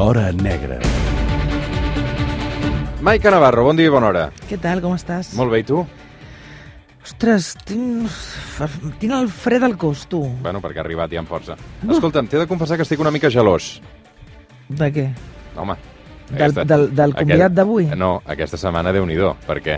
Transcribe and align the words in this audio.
L'Hora 0.00 0.32
Negra. 0.32 0.78
Maica 3.02 3.30
Navarro, 3.30 3.66
bon 3.66 3.76
dia 3.76 3.90
i 3.90 3.92
bona 3.92 4.08
hora. 4.08 4.22
Què 4.48 4.56
tal, 4.56 4.80
com 4.80 4.94
estàs? 4.96 5.34
Molt 5.36 5.52
bé, 5.52 5.58
i 5.60 5.66
tu? 5.68 5.82
Ostres, 7.04 7.50
tinc, 7.68 8.08
tinc 9.02 9.12
el 9.12 9.28
fred 9.28 9.66
al 9.68 9.76
cos, 9.76 10.06
tu. 10.08 10.22
Bueno, 10.40 10.62
perquè 10.64 10.80
ha 10.80 10.86
arribat 10.86 11.12
ja 11.12 11.20
amb 11.20 11.28
força. 11.28 11.58
Escolta'm, 11.84 12.30
t'he 12.32 12.40
de 12.40 12.48
confessar 12.48 12.80
que 12.80 12.88
estic 12.88 13.04
una 13.04 13.12
mica 13.12 13.28
gelós. 13.28 13.74
De 14.72 14.88
què? 14.88 15.06
Home. 15.60 15.76
Del, 16.32 16.56
del, 16.64 16.88
del 16.96 17.16
convidat 17.20 17.60
d'avui? 17.60 17.92
No, 17.92 18.14
aquesta 18.24 18.56
setmana 18.56 18.96
déu 18.96 19.04
nhi 19.04 19.20
perquè 19.44 19.76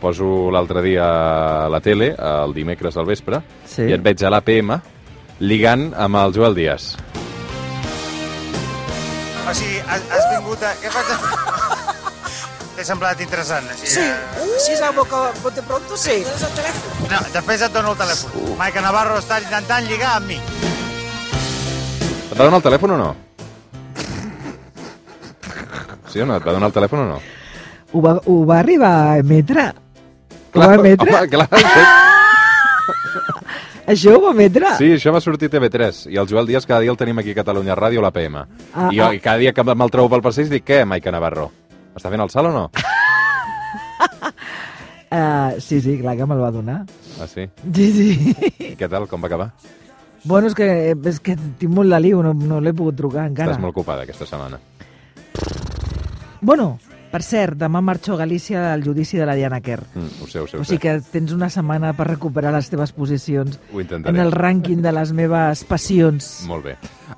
poso 0.00 0.48
l'altre 0.48 0.80
dia 0.88 1.04
a 1.04 1.68
la 1.68 1.84
tele, 1.84 2.14
el 2.16 2.56
dimecres 2.56 2.96
al 2.96 3.12
vespre, 3.12 3.44
Sí. 3.68 3.90
i 3.90 3.92
et 3.92 4.00
veig 4.00 4.24
a 4.24 4.32
l'APM 4.32 4.78
ligant 5.44 5.90
amb 5.92 6.16
el 6.16 6.32
Joel 6.32 6.56
Díaz. 6.56 6.94
O 9.50 9.54
sigui, 9.54 9.80
has, 9.90 10.02
has 10.14 10.26
vingut 10.30 10.62
a... 10.62 10.70
Què 10.78 10.90
fas? 10.94 11.06
T'he 12.76 12.84
semblat 12.86 13.18
interessant. 13.24 13.66
Així, 13.72 13.88
Sí, 13.96 14.04
eh? 14.04 14.44
així 14.46 14.76
a 14.86 14.90
boca, 14.94 15.24
bote 15.42 15.64
pronto, 15.66 15.96
sí. 15.98 16.20
Tens 16.26 16.44
el 16.46 16.52
telèfon? 16.58 17.08
No, 17.10 17.18
després 17.34 17.64
et 17.66 17.74
dono 17.74 17.90
el 17.96 17.98
telèfon. 17.98 18.54
Maica 18.60 18.84
Navarro 18.84 19.18
està 19.18 19.40
intentant 19.42 19.88
lligar 19.90 20.12
amb 20.20 20.30
mi. 20.30 20.38
Et 22.30 22.38
va 22.38 22.46
donar 22.46 22.60
el 22.60 22.66
telèfon 22.68 22.94
o 22.94 23.00
no? 23.00 23.10
Sí 26.14 26.22
o 26.22 26.26
no? 26.30 26.38
Et 26.38 26.46
va 26.46 26.54
donar 26.54 26.70
el 26.70 26.76
telèfon 26.78 27.02
o 27.02 27.08
no? 27.10 27.18
Ho 27.90 28.04
va, 28.06 28.14
ho 28.22 28.38
va 28.46 28.60
arribar 28.62 28.92
a 29.10 29.18
emetre? 29.24 29.66
Ho 30.54 30.62
va 30.62 30.74
emetre? 30.78 31.10
Home, 31.10 31.28
clar, 31.34 31.48
sí. 31.58 32.09
Això 33.90 34.14
ho 34.14 34.20
va 34.22 34.30
emetre? 34.36 34.68
Sí, 34.78 34.92
això 34.94 35.10
va 35.14 35.22
sortir 35.24 35.48
a 35.50 35.54
TV3 35.56 36.04
i 36.14 36.18
el 36.20 36.28
Joel 36.30 36.46
Díaz 36.46 36.66
cada 36.68 36.80
dia 36.84 36.92
el 36.92 36.98
tenim 37.00 37.18
aquí 37.18 37.32
a 37.34 37.38
Catalunya 37.40 37.74
Ràdio 37.78 37.98
a 37.98 38.06
l'APM. 38.06 38.36
Ah, 38.38 38.88
I, 38.92 39.00
jo, 39.00 39.08
ah. 39.08 39.14
I 39.16 39.22
cada 39.24 39.42
dia 39.42 39.52
que 39.56 39.64
me'l 39.66 39.90
trobo 39.90 40.12
pel 40.12 40.22
passeig 40.22 40.50
dic, 40.52 40.64
què, 40.68 40.84
Maica 40.86 41.10
Navarro? 41.10 41.48
Està 41.98 42.12
fent 42.12 42.22
el 42.22 42.30
salt 42.30 42.52
o 42.52 42.54
no? 42.54 42.64
Uh, 45.10 45.58
sí, 45.66 45.80
sí, 45.82 45.98
clar 45.98 46.14
que 46.20 46.28
me'l 46.30 46.42
va 46.42 46.52
donar. 46.54 46.84
Ah, 47.18 47.26
sí? 47.26 47.48
Sí, 47.74 47.90
sí. 47.96 48.34
I 48.70 48.74
què 48.78 48.88
tal? 48.88 49.10
Com 49.10 49.26
va 49.26 49.32
acabar? 49.32 49.50
bueno, 50.22 50.48
és 50.50 50.54
que, 50.54 50.66
és 50.92 51.20
que 51.24 51.34
tinc 51.58 51.72
molt 51.72 51.90
de 51.90 52.00
liu, 52.04 52.20
no, 52.22 52.34
no 52.34 52.60
l'he 52.60 52.74
pogut 52.76 52.98
trucar 52.98 53.24
encara. 53.30 53.54
Estàs 53.54 53.62
molt 53.62 53.72
ocupada 53.72 54.04
aquesta 54.04 54.28
setmana. 54.28 54.60
Bueno, 56.40 56.74
per 57.10 57.22
cert, 57.26 57.56
demà 57.58 57.80
marxo 57.82 58.14
a 58.14 58.20
Galícia 58.20 58.72
al 58.72 58.84
judici 58.84 59.18
de 59.18 59.26
la 59.26 59.34
Diana 59.34 59.60
Kerr. 59.60 59.82
Mm, 59.94 60.22
ho 60.22 60.28
sé, 60.30 60.40
ho 60.40 60.46
sé, 60.46 60.56
ho 60.56 60.62
O 60.62 60.64
sigui 60.64 60.78
que 60.84 60.94
tens 61.12 61.32
una 61.34 61.50
setmana 61.50 61.92
per 61.98 62.06
recuperar 62.08 62.52
les 62.54 62.70
teves 62.70 62.92
posicions 62.94 63.58
en 63.74 64.20
el 64.22 64.32
rànquing 64.32 64.80
de 64.84 64.92
les 64.94 65.12
meves 65.12 65.64
passions. 65.68 66.30
Molt 66.48 66.64
bé. 66.70 66.76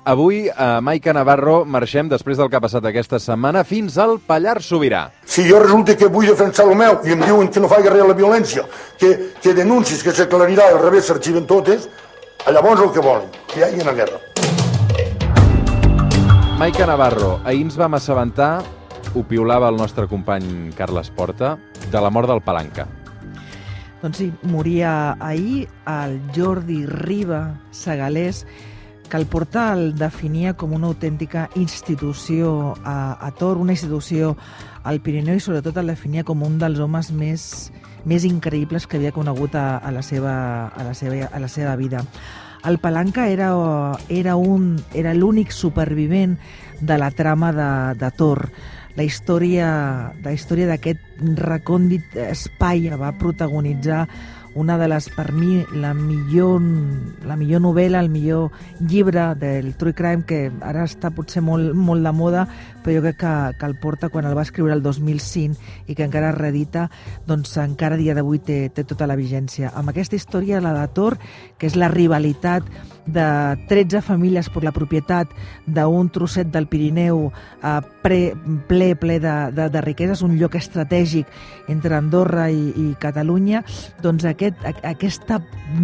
Avui, 0.09 0.47
a 0.49 0.81
Maica 0.81 1.13
Navarro, 1.13 1.63
marxem 1.65 2.09
després 2.09 2.39
del 2.41 2.49
que 2.49 2.57
ha 2.57 2.63
passat 2.63 2.85
aquesta 2.89 3.21
setmana 3.21 3.63
fins 3.63 3.97
al 4.01 4.17
Pallars 4.19 4.67
Sobirà. 4.73 5.05
Si 5.25 5.45
jo 5.49 5.61
resulta 5.61 5.95
que 5.95 6.09
vull 6.11 6.27
defensar 6.27 6.65
el 6.67 6.75
meu 6.75 6.99
i 7.05 7.13
em 7.13 7.21
diuen 7.23 7.51
que 7.53 7.61
no 7.61 7.69
faig 7.71 7.87
res 7.87 8.03
a 8.03 8.09
la 8.09 8.17
violència, 8.17 8.65
que, 8.99 9.13
que 9.41 9.53
denuncis, 9.53 10.03
que 10.03 10.15
s'aclarirà 10.15 10.71
i 10.71 10.77
al 10.77 10.81
revés 10.81 11.07
s'arxiven 11.07 11.45
totes, 11.47 11.89
llavors 12.51 12.81
el 12.81 12.91
que 12.91 12.99
volen, 12.99 13.29
que 13.47 13.61
hi 13.61 13.67
hagi 13.69 13.83
una 13.85 13.93
guerra. 13.93 14.19
Maica 16.59 16.85
Navarro, 16.87 17.39
ahir 17.43 17.63
ens 17.65 17.75
vam 17.75 17.95
assabentar, 17.97 18.63
ho 19.13 19.23
piulava 19.23 19.69
el 19.69 19.77
nostre 19.77 20.07
company 20.07 20.71
Carles 20.75 21.09
Porta, 21.13 21.57
de 21.91 22.01
la 22.01 22.09
mort 22.09 22.29
del 22.29 22.41
Palanca. 22.41 22.87
Doncs 24.01 24.17
sí, 24.19 24.31
moria 24.43 25.15
ahir 25.23 25.67
el 25.87 26.19
Jordi 26.35 26.85
Riba 26.85 27.59
Segalés, 27.71 28.45
que 29.07 29.17
el 29.17 29.27
portal 29.27 29.93
definia 29.95 30.55
com 30.57 30.73
una 30.73 30.89
autèntica 30.89 31.45
institució 31.55 32.73
a, 32.83 33.13
a 33.21 33.31
Tor, 33.37 33.59
una 33.61 33.75
institució 33.75 34.35
al 34.83 34.99
Pirineu 35.05 35.37
i 35.37 35.43
sobretot 35.43 35.77
el 35.77 35.93
definia 35.93 36.25
com 36.27 36.43
un 36.43 36.57
dels 36.59 36.81
homes 36.83 37.11
més, 37.13 37.43
més 38.09 38.25
increïbles 38.25 38.87
que 38.87 38.97
havia 38.97 39.13
conegut 39.15 39.55
a, 39.55 39.77
a, 39.77 39.91
la, 39.93 40.01
seva, 40.01 40.33
a, 40.67 40.83
la, 40.83 40.95
seva, 40.97 41.29
a 41.29 41.39
la 41.39 41.47
seva 41.47 41.75
vida. 41.77 42.03
El 42.65 42.79
Palanca 42.79 43.27
era, 43.27 43.51
era, 44.09 44.35
un, 44.35 44.81
era 44.93 45.13
l'únic 45.13 45.51
supervivent 45.51 46.37
de 46.81 46.97
la 46.97 47.11
trama 47.11 47.51
de, 47.53 47.71
de 47.99 48.11
Tor. 48.17 48.47
La 48.95 49.03
història 49.03 49.67
la 50.23 50.33
història 50.35 50.67
d'aquest 50.69 51.01
recòndit 51.39 52.15
espai 52.29 52.89
va 52.99 53.13
protagonitzar 53.17 54.05
una 54.55 54.77
de 54.77 54.87
les, 54.87 55.07
per 55.09 55.31
mi, 55.33 55.63
la 55.73 55.93
millor, 55.97 56.61
la 57.25 57.35
millor 57.35 57.61
novel·la, 57.63 58.03
el 58.03 58.09
millor 58.13 58.51
llibre 58.79 59.33
del 59.39 59.73
True 59.81 59.95
Crime, 59.97 60.25
que 60.29 60.51
ara 60.61 60.85
està 60.85 61.09
potser 61.13 61.41
molt, 61.41 61.73
molt 61.73 62.05
de 62.05 62.13
moda, 62.13 62.45
però 62.83 62.99
jo 62.99 63.03
crec 63.07 63.19
que, 63.23 63.33
que 63.59 63.69
el 63.69 63.77
porta 63.81 64.11
quan 64.13 64.29
el 64.29 64.37
va 64.37 64.45
escriure 64.45 64.75
el 64.77 64.83
2005 64.85 65.89
i 65.89 65.97
que 65.97 66.05
encara 66.05 66.29
es 66.29 66.37
reedita, 66.37 66.89
doncs 67.25 67.57
encara 67.61 67.97
dia 67.97 68.13
d'avui 68.13 68.43
té, 68.45 68.67
té 68.69 68.85
tota 68.85 69.09
la 69.09 69.17
vigència. 69.17 69.73
Amb 69.73 69.89
aquesta 69.89 70.19
història, 70.19 70.61
la 70.61 70.75
de 70.77 70.87
Tor, 70.93 71.17
que 71.57 71.69
és 71.69 71.79
la 71.79 71.89
rivalitat 71.89 72.69
de 73.05 73.57
13 73.67 74.01
famílies 74.01 74.49
per 74.49 74.63
la 74.63 74.73
propietat 74.75 75.31
d'un 75.65 76.09
trosset 76.13 76.49
del 76.53 76.67
Pirineu 76.71 77.27
eh, 77.29 77.79
pre, 78.03 78.33
ple, 78.69 78.93
ple 78.99 79.19
de, 79.23 79.35
de, 79.55 79.67
de 79.73 79.83
riqueses, 79.83 80.23
un 80.23 80.37
lloc 80.39 80.55
estratègic 80.59 81.27
entre 81.71 81.97
Andorra 81.99 82.49
i, 82.51 82.71
i 82.79 82.87
Catalunya, 82.99 83.63
doncs 84.03 84.27
aquest, 84.29 84.59
a, 84.63 84.75
aquesta 84.93 85.41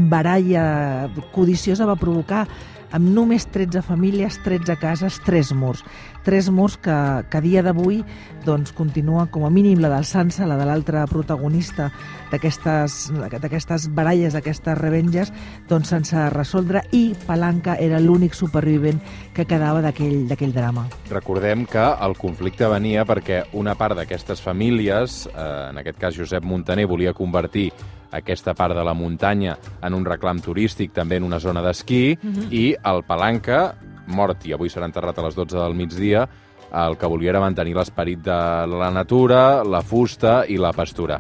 baralla 0.10 1.10
codiciosa 1.36 1.88
va 1.90 2.00
provocar 2.00 2.46
amb 2.92 3.10
només 3.14 3.46
13 3.52 3.82
famílies, 3.86 4.40
13 4.44 4.78
cases, 4.82 5.20
3 5.26 5.54
murs. 5.54 5.84
3 6.26 6.50
murs 6.54 6.78
que, 6.78 6.96
que 7.30 7.38
a 7.38 7.42
dia 7.42 7.64
d'avui 7.64 8.04
doncs, 8.46 8.72
continua 8.76 9.28
com 9.32 9.46
a 9.46 9.50
mínim 9.50 9.80
la 9.82 9.90
del 9.94 10.06
Sansa, 10.06 10.48
la 10.48 10.58
de 10.60 10.66
l'altre 10.68 11.04
protagonista 11.10 11.90
d'aquestes 12.32 13.88
baralles, 13.96 14.34
d'aquestes 14.36 14.78
revenges, 14.78 15.34
doncs 15.70 15.94
sense 15.94 16.26
resoldre 16.34 16.84
i 16.96 17.14
Palanca 17.26 17.78
era 17.80 18.02
l'únic 18.02 18.36
supervivent 18.38 19.02
que 19.34 19.48
quedava 19.50 19.82
d'aquell 19.82 20.54
drama. 20.54 20.88
Recordem 21.10 21.66
que 21.70 21.86
el 22.06 22.18
conflicte 22.20 22.70
venia 22.70 23.06
perquè 23.06 23.44
una 23.54 23.76
part 23.80 23.98
d'aquestes 23.98 24.42
famílies, 24.42 25.26
eh, 25.30 25.70
en 25.70 25.82
aquest 25.82 25.98
cas 26.00 26.18
Josep 26.18 26.44
Montaner, 26.44 26.88
volia 26.88 27.14
convertir 27.14 27.72
aquesta 28.12 28.54
part 28.54 28.76
de 28.76 28.84
la 28.84 28.94
muntanya 28.94 29.58
en 29.82 29.94
un 29.94 30.06
reclam 30.06 30.42
turístic, 30.42 30.94
també 30.94 31.18
en 31.18 31.24
una 31.24 31.40
zona 31.40 31.62
d'esquí, 31.62 32.18
mm 32.22 32.34
-hmm. 32.34 32.54
i 32.54 32.76
el 32.84 33.04
Palanca, 33.04 33.76
mort 34.08 34.46
i 34.46 34.54
avui 34.54 34.70
serà 34.70 34.86
enterrat 34.86 35.18
a 35.18 35.22
les 35.24 35.36
12 35.36 35.58
del 35.58 35.76
migdia, 35.76 36.28
el 36.74 36.98
que 36.98 37.08
volia 37.08 37.32
era 37.32 37.40
mantenir 37.40 37.76
l'esperit 37.76 38.20
de 38.20 38.68
la 38.68 38.92
natura, 38.92 39.64
la 39.64 39.82
fusta 39.82 40.46
i 40.48 40.58
la 40.58 40.72
pastura. 40.72 41.20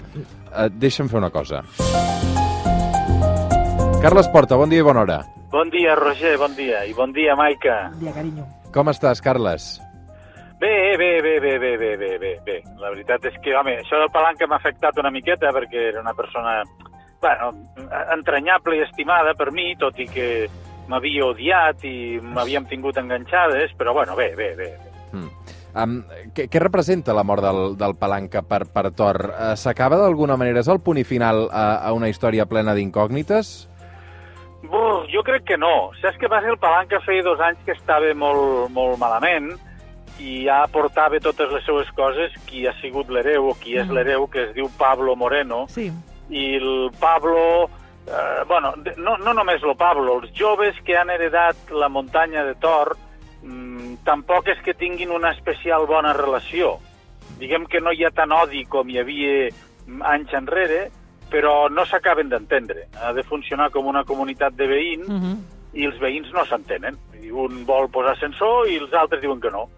Eh, 0.55 0.69
deixa'm 0.69 1.09
fer 1.09 1.17
una 1.17 1.29
cosa. 1.29 1.63
Carles 4.01 4.29
Porta, 4.29 4.55
bon 4.55 4.69
dia 4.69 4.79
i 4.79 4.83
bona 4.83 5.01
hora. 5.01 5.25
Bon 5.51 5.69
dia, 5.69 5.95
Roger, 5.95 6.37
bon 6.37 6.55
dia. 6.55 6.85
I 6.85 6.93
bon 6.93 7.11
dia, 7.11 7.35
Maica. 7.35 7.89
Bon 7.91 7.99
dia, 7.99 8.13
carinyo. 8.13 8.45
Com 8.71 8.87
estàs, 8.87 9.21
Carles? 9.21 9.88
Bé, 10.59 10.97
bé, 10.97 11.21
bé, 11.21 11.39
bé, 11.39 11.57
bé, 11.57 11.77
bé, 11.77 11.97
bé, 11.97 12.17
bé, 12.17 12.31
bé. 12.43 12.57
La 12.79 12.89
veritat 12.91 13.23
és 13.29 13.35
que, 13.43 13.53
home, 13.55 13.77
això 13.79 13.99
del 14.01 14.11
Palanca 14.11 14.47
m'ha 14.47 14.57
afectat 14.59 14.97
una 14.99 15.11
miqueta 15.11 15.53
perquè 15.55 15.85
era 15.93 16.01
una 16.01 16.13
persona, 16.13 16.57
bueno, 17.21 17.53
entranyable 18.11 18.75
i 18.75 18.83
estimada 18.83 19.33
per 19.39 19.53
mi, 19.55 19.71
tot 19.79 19.99
i 20.03 20.07
que 20.11 20.49
m'havia 20.91 21.29
odiat 21.29 21.85
i 21.87 22.19
m'havíem 22.19 22.67
tingut 22.67 22.99
enganxades, 22.99 23.71
però, 23.79 23.93
bueno, 23.95 24.17
bé, 24.19 24.33
bé, 24.35 24.49
bé. 24.59 24.69
Mm. 25.13 25.55
Um, 25.79 25.95
què, 26.35 26.49
què 26.51 26.59
representa 26.59 27.15
la 27.15 27.23
mort 27.23 27.45
del, 27.45 27.77
del 27.79 27.95
Palanca 27.95 28.41
per, 28.43 28.65
per 28.73 28.89
Tor? 28.97 29.21
Uh, 29.29 29.53
S'acaba 29.55 30.01
d'alguna 30.01 30.35
manera? 30.35 30.59
És 30.59 30.67
el 30.67 30.81
punt 30.83 30.99
i 30.99 31.05
final 31.07 31.45
a, 31.53 31.69
a 31.87 31.93
una 31.95 32.09
història 32.11 32.49
plena 32.49 32.75
d'incògnites? 32.75 33.69
Jo 35.09 35.23
crec 35.25 35.47
que 35.47 35.57
no. 35.57 35.89
Saps 36.01 36.19
què 36.19 36.27
ser? 36.29 36.51
El 36.51 36.59
Palanca 36.61 36.99
feia 37.05 37.23
dos 37.25 37.39
anys 37.41 37.63
que 37.65 37.73
estava 37.73 38.11
molt, 38.13 38.69
molt 38.75 38.99
malament 39.01 39.53
i 40.19 40.43
ja 40.45 40.67
portava 40.71 41.19
totes 41.19 41.51
les 41.51 41.63
seues 41.65 41.89
coses 41.95 42.33
qui 42.45 42.65
ha 42.67 42.73
sigut 42.81 43.09
l'hereu 43.09 43.49
o 43.49 43.53
qui 43.55 43.77
és 43.77 43.87
Mm. 43.87 43.93
l'hereu, 43.93 44.27
que 44.27 44.43
es 44.43 44.53
diu 44.53 44.69
Pablo 44.77 45.15
Moreno, 45.15 45.65
Sí, 45.69 45.91
i 46.29 46.55
el 46.55 46.91
Pablo... 46.99 47.69
Eh, 48.07 48.43
bueno, 48.47 48.73
no, 48.97 49.17
no 49.17 49.33
només 49.33 49.61
el 49.61 49.75
Pablo, 49.77 50.19
els 50.19 50.31
joves 50.33 50.75
que 50.83 50.97
han 50.97 51.09
heredat 51.09 51.69
la 51.69 51.89
muntanya 51.89 52.43
de 52.43 52.55
Tor 52.55 52.97
mm, 53.43 53.97
tampoc 54.03 54.47
és 54.47 54.61
que 54.65 54.73
tinguin 54.73 55.11
una 55.11 55.31
especial 55.31 55.85
bona 55.85 56.13
relació. 56.13 56.79
Diguem 57.37 57.67
que 57.67 57.79
no 57.79 57.91
hi 57.93 58.03
ha 58.03 58.09
tant 58.11 58.31
odi 58.31 58.65
com 58.65 58.89
hi 58.89 58.97
havia 58.97 59.49
anys 60.09 60.33
enrere, 60.33 60.89
però 61.29 61.69
no 61.69 61.85
s'acaben 61.85 62.29
d'entendre. 62.29 62.87
Ha 62.97 63.13
de 63.13 63.23
funcionar 63.23 63.69
com 63.69 63.85
una 63.85 64.03
comunitat 64.03 64.53
de 64.57 64.67
veïns 64.67 65.07
uh 65.07 65.13
-huh. 65.13 65.37
i 65.73 65.85
els 65.85 65.99
veïns 65.99 66.33
no 66.33 66.45
s'entenen. 66.45 66.97
Un 67.31 67.63
vol 67.65 67.89
posar 67.89 68.13
ascensor 68.13 68.67
i 68.67 68.77
els 68.77 68.93
altres 68.93 69.21
diuen 69.21 69.39
que 69.39 69.51
no. 69.51 69.69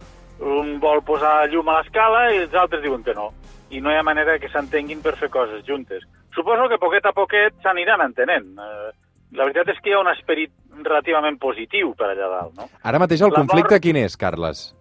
Un 0.42 0.80
vol 0.82 1.04
posar 1.06 1.46
llum 1.52 1.70
a 1.70 1.78
l'escala 1.80 2.26
i 2.34 2.42
els 2.46 2.56
altres 2.58 2.82
diuen 2.82 3.04
que 3.06 3.14
no. 3.18 3.30
I 3.72 3.80
no 3.82 3.92
hi 3.92 4.00
ha 4.00 4.04
manera 4.04 4.40
que 4.42 4.50
s'entenguin 4.50 5.04
per 5.06 5.16
fer 5.20 5.30
coses 5.30 5.64
juntes. 5.68 6.04
Suposo 6.36 6.68
que 6.70 6.80
poquet 6.82 7.06
a 7.06 7.14
poquet 7.14 7.56
s'aniran 7.64 8.02
entenent. 8.04 8.52
Eh, 8.58 8.92
la 9.38 9.48
veritat 9.48 9.70
és 9.72 9.80
que 9.80 9.92
hi 9.92 9.96
ha 9.96 10.02
un 10.02 10.12
esperit 10.12 10.52
relativament 10.84 11.38
positiu 11.40 11.94
per 11.96 12.10
allà 12.12 12.30
dalt, 12.32 12.56
no? 12.58 12.68
Ara 12.84 13.00
mateix 13.00 13.24
el 13.24 13.34
conflicte 13.36 13.80
quin 13.84 14.00
és, 14.02 14.18
Carles? 14.20 14.72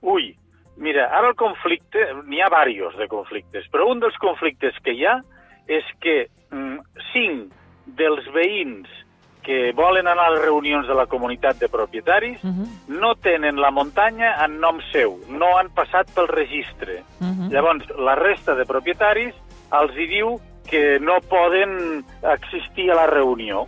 Ui, 0.00 0.30
mira, 0.76 1.08
ara 1.18 1.32
el 1.32 1.36
conflicte, 1.38 2.06
n'hi 2.26 2.40
ha 2.42 2.50
diversos 2.50 2.98
de 2.98 3.08
conflictes, 3.10 3.66
però 3.70 3.88
un 3.90 4.00
dels 4.00 4.16
conflictes 4.22 4.78
que 4.82 4.94
hi 4.94 5.04
ha 5.06 5.18
és 5.68 5.86
que 6.02 6.28
mm, 6.50 6.78
cinc 7.12 7.54
dels 7.98 8.26
veïns 8.34 8.88
que 9.48 9.72
volen 9.72 10.04
anar 10.04 10.26
a 10.26 10.32
les 10.34 10.42
reunions 10.42 10.84
de 10.84 10.92
la 10.92 11.06
comunitat 11.08 11.56
de 11.56 11.70
propietaris 11.72 12.44
Uh 12.44 12.50
-huh. 12.50 12.66
no 13.00 13.14
tenen 13.14 13.56
la 13.56 13.70
muntanya 13.70 14.44
en 14.44 14.60
nom 14.60 14.78
seu, 14.92 15.18
no 15.28 15.56
han 15.56 15.70
passat 15.70 16.06
pel 16.14 16.28
registre. 16.28 17.02
Uh 17.20 17.26
-huh. 17.26 17.50
Llavors, 17.52 17.84
la 17.96 18.14
resta 18.14 18.54
de 18.54 18.66
propietaris 18.66 19.34
els 19.80 19.96
hi 19.96 20.06
diu 20.06 20.38
que 20.70 21.00
no 21.00 21.20
poden 21.20 22.04
existir 22.36 22.90
a 22.90 22.94
la 22.94 23.06
reunió 23.06 23.66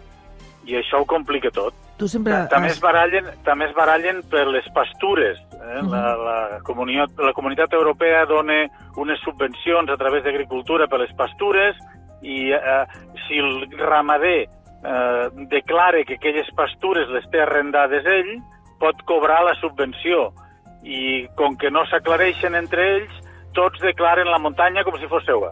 i 0.66 0.76
això 0.76 1.00
ho 1.00 1.06
complica 1.06 1.50
tot. 1.50 1.72
Tu 1.96 2.08
sempre... 2.08 2.46
També 2.50 2.68
es 2.68 2.80
barallen, 2.80 3.24
també 3.44 3.64
es 3.64 3.74
barallen 3.74 4.22
per 4.30 4.46
les 4.46 4.68
pastures. 4.74 5.38
Eh? 5.38 5.82
Mhm. 5.82 5.90
la, 5.90 6.16
la, 6.16 6.60
comunitat, 6.62 7.10
la 7.18 7.32
comunitat 7.32 7.72
europea 7.72 8.26
dona 8.26 8.66
unes 8.96 9.18
subvencions 9.20 9.90
a 9.90 9.96
través 9.96 10.24
d'agricultura 10.24 10.86
per 10.86 11.00
les 11.00 11.12
pastures 11.12 11.76
i 12.20 12.52
eh, 12.52 12.86
si 13.26 13.38
el 13.38 13.66
ramader 13.78 14.48
eh, 14.84 15.28
declara 15.50 16.04
que 16.04 16.14
aquelles 16.14 16.50
pastures 16.56 17.08
les 17.08 17.26
té 17.30 17.40
arrendades 17.42 18.06
ell, 18.06 18.38
pot 18.80 18.96
cobrar 19.04 19.42
la 19.44 19.54
subvenció. 19.60 20.32
I 20.82 21.26
com 21.36 21.56
que 21.60 21.70
no 21.70 21.84
s'aclareixen 21.90 22.54
entre 22.54 22.86
ells, 22.96 23.12
tots 23.52 23.80
declaren 23.84 24.30
la 24.30 24.38
muntanya 24.38 24.84
com 24.84 24.96
si 24.98 25.08
fos 25.10 25.24
seva. 25.26 25.50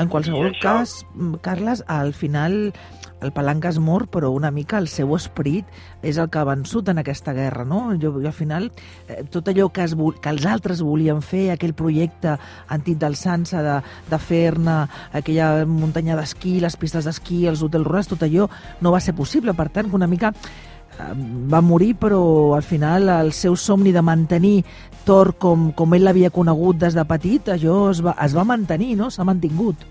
En 0.00 0.08
qualsevol 0.08 0.48
això- 0.48 0.62
cas, 0.62 1.06
mm, 1.14 1.34
Carles, 1.44 1.84
al 1.86 2.14
final 2.14 2.72
el 3.20 3.32
Palanca 3.32 3.68
es 3.68 3.78
mor, 3.78 4.06
però 4.08 4.30
una 4.32 4.50
mica 4.50 4.78
el 4.78 4.88
seu 4.88 5.14
esperit 5.16 5.68
és 6.02 6.18
el 6.18 6.30
que 6.32 6.40
ha 6.40 6.46
vençut 6.48 6.88
en 6.88 7.00
aquesta 7.02 7.34
guerra, 7.36 7.64
no? 7.68 7.82
Jo, 8.00 8.12
jo 8.16 8.26
al 8.26 8.36
final, 8.36 8.70
eh, 9.08 9.22
tot 9.30 9.48
allò 9.50 9.68
que, 9.72 9.84
es, 9.84 9.94
que 9.94 10.32
els 10.32 10.46
altres 10.46 10.82
volien 10.82 11.20
fer, 11.22 11.50
aquell 11.52 11.74
projecte 11.76 12.36
antic 12.68 12.98
del 13.00 13.16
Sansa 13.16 13.62
de, 13.66 13.76
de 14.10 14.18
fer-ne 14.18 14.80
aquella 15.12 15.66
muntanya 15.66 16.16
d'esquí, 16.18 16.58
les 16.64 16.76
pistes 16.80 17.06
d'esquí, 17.08 17.44
els 17.50 17.62
hotels 17.62 17.86
rurals, 17.86 18.10
tot 18.14 18.24
allò 18.26 18.48
no 18.80 18.94
va 18.94 19.00
ser 19.04 19.14
possible. 19.14 19.54
Per 19.54 19.68
tant, 19.68 19.90
que 19.90 20.00
una 20.00 20.08
mica 20.10 20.32
eh, 20.32 21.12
va 21.52 21.60
morir, 21.60 21.94
però 22.00 22.56
al 22.56 22.64
final 22.64 23.08
el 23.20 23.32
seu 23.36 23.56
somni 23.56 23.92
de 23.92 24.02
mantenir 24.02 24.58
Thor 25.04 25.34
com, 25.40 25.70
com 25.72 25.94
ell 25.96 26.04
l'havia 26.04 26.32
conegut 26.32 26.80
des 26.80 26.96
de 26.96 27.04
petit, 27.08 27.48
allò 27.52 27.88
es 27.90 28.02
va, 28.04 28.16
es 28.20 28.36
va 28.36 28.44
mantenir, 28.48 28.94
no? 28.98 29.08
S'ha 29.10 29.24
mantingut. 29.24 29.88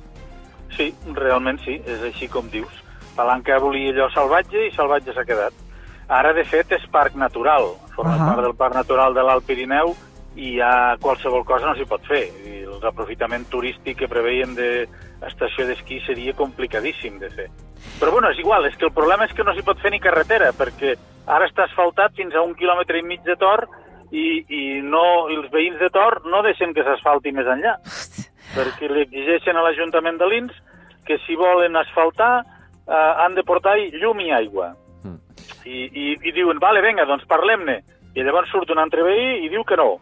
Sí, 0.77 0.93
realment 1.17 1.57
sí, 1.65 1.79
és 1.85 2.05
així 2.07 2.29
com 2.31 2.47
dius. 2.53 2.85
Palanca 3.19 3.57
volia 3.59 3.91
allò 3.91 4.07
salvatge 4.13 4.69
i 4.69 4.71
salvatge 4.71 5.11
s'ha 5.11 5.25
quedat. 5.27 5.55
Ara, 6.07 6.31
de 6.33 6.45
fet, 6.47 6.71
és 6.71 6.85
parc 6.89 7.17
natural. 7.19 7.73
Forma 7.91 8.15
Ahà. 8.15 8.27
part 8.29 8.45
del 8.45 8.55
parc 8.55 8.75
natural 8.77 9.13
de 9.13 9.25
l'Alt 9.27 9.43
Pirineu 9.45 9.91
i 10.39 10.53
ja 10.55 10.95
qualsevol 11.03 11.43
cosa 11.43 11.67
no 11.67 11.73
s'hi 11.75 11.87
pot 11.89 12.05
fer. 12.07 12.21
I 12.47 12.63
l'aprofitament 12.79 13.43
turístic 13.51 13.97
que 13.99 14.07
preveien 14.07 14.55
d'estació 14.55 15.67
d'esquí 15.67 15.99
seria 16.05 16.33
complicadíssim 16.33 17.19
de 17.19 17.29
fer. 17.33 17.47
Però 17.99 18.13
bueno, 18.15 18.31
és 18.31 18.39
igual, 18.39 18.65
és 18.65 18.77
que 18.79 18.87
el 18.87 18.95
problema 18.95 19.27
és 19.27 19.35
que 19.35 19.43
no 19.43 19.53
s'hi 19.53 19.65
pot 19.67 19.81
fer 19.83 19.91
ni 19.91 19.99
carretera, 19.99 20.53
perquè 20.55 20.95
ara 21.27 21.47
està 21.49 21.65
asfaltat 21.67 22.15
fins 22.15 22.35
a 22.35 22.43
un 22.45 22.55
quilòmetre 22.55 23.01
i 23.01 23.03
mig 23.03 23.25
de 23.27 23.35
Tor 23.35 23.65
i, 24.11 24.45
i, 24.47 24.61
no, 24.81 25.27
i 25.27 25.35
els 25.35 25.51
veïns 25.51 25.77
de 25.83 25.89
Tor 25.91 26.21
no 26.25 26.39
deixen 26.47 26.71
que 26.73 26.87
s'asfalti 26.87 27.35
més 27.35 27.51
enllà 27.51 27.75
perquè 28.55 28.87
li 28.89 29.03
exigeixen 29.03 29.59
a 29.59 29.65
l'Ajuntament 29.65 30.17
de 30.17 30.29
Lins 30.31 30.55
que 31.05 31.19
si 31.27 31.35
volen 31.37 31.75
asfaltar 31.77 32.45
eh, 32.89 33.13
han 33.23 33.35
de 33.35 33.43
portar 33.43 33.77
llum 34.01 34.19
i 34.19 34.31
aigua. 34.31 34.73
Mm. 35.03 35.17
I, 35.65 35.85
i, 35.93 36.05
i 36.23 36.31
diuen, 36.35 36.59
vale, 36.59 36.81
vinga, 36.81 37.05
doncs 37.05 37.25
parlem-ne. 37.29 37.79
I 38.15 38.23
llavors 38.25 38.49
surt 38.51 38.69
un 38.73 38.79
altre 38.81 39.03
veí 39.05 39.45
i 39.45 39.49
diu 39.49 39.63
que 39.63 39.77
no. 39.77 39.99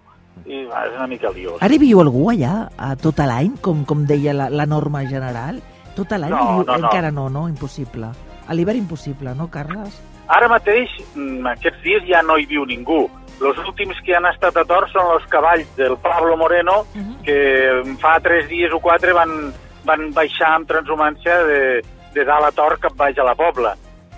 I 0.47 0.63
va, 0.69 0.85
és 0.87 0.93
una 0.95 1.07
mica 1.07 1.29
liós. 1.35 1.57
Ara 1.61 1.73
hi 1.73 1.79
viu 1.81 1.99
algú 1.99 2.29
allà 2.31 2.69
a 2.77 2.95
tot 2.95 3.19
l'any, 3.19 3.57
com, 3.61 3.83
com 3.85 4.05
deia 4.07 4.33
la, 4.33 4.49
la 4.49 4.65
norma 4.65 5.03
general? 5.09 5.59
Tot 5.97 6.11
l'any 6.15 6.31
No, 6.31 6.37
viu? 6.37 6.63
no, 6.63 6.77
no. 6.77 6.87
Encara 6.87 7.11
no, 7.11 7.27
no? 7.29 7.47
Impossible. 7.49 8.11
A 8.47 8.53
l'hivern 8.53 8.77
impossible, 8.77 9.33
no, 9.35 9.49
Carles? 9.51 9.97
Ara 10.27 10.47
mateix, 10.47 10.91
mm, 11.15 11.45
aquests 11.57 11.81
dies 11.83 12.03
ja 12.07 12.21
no 12.23 12.37
hi 12.37 12.45
viu 12.47 12.63
ningú. 12.65 13.09
Els 13.41 13.57
últims 13.67 13.99
que 14.05 14.15
han 14.15 14.25
estat 14.25 14.55
a 14.57 14.63
Tor 14.65 14.87
són 14.93 15.11
els 15.17 15.25
cavalls 15.29 15.67
del 15.77 15.97
Pablo 16.01 16.37
Moreno, 16.37 16.85
Uh 16.95 17.01
-huh. 17.01 17.21
que 17.23 17.97
fa 17.99 18.19
tres 18.19 18.47
dies 18.47 18.71
o 18.73 18.79
quatre 18.79 19.13
van, 19.13 19.53
van 19.85 20.11
baixar 20.13 20.55
amb 20.55 20.67
transhumància 20.67 21.43
de, 21.45 21.81
de 22.13 22.25
dalt 22.25 22.47
a 22.47 22.51
Tor 22.55 22.77
cap 22.79 22.95
baix 22.97 23.17
a 23.17 23.25
la 23.27 23.35
Pobla. 23.35 23.75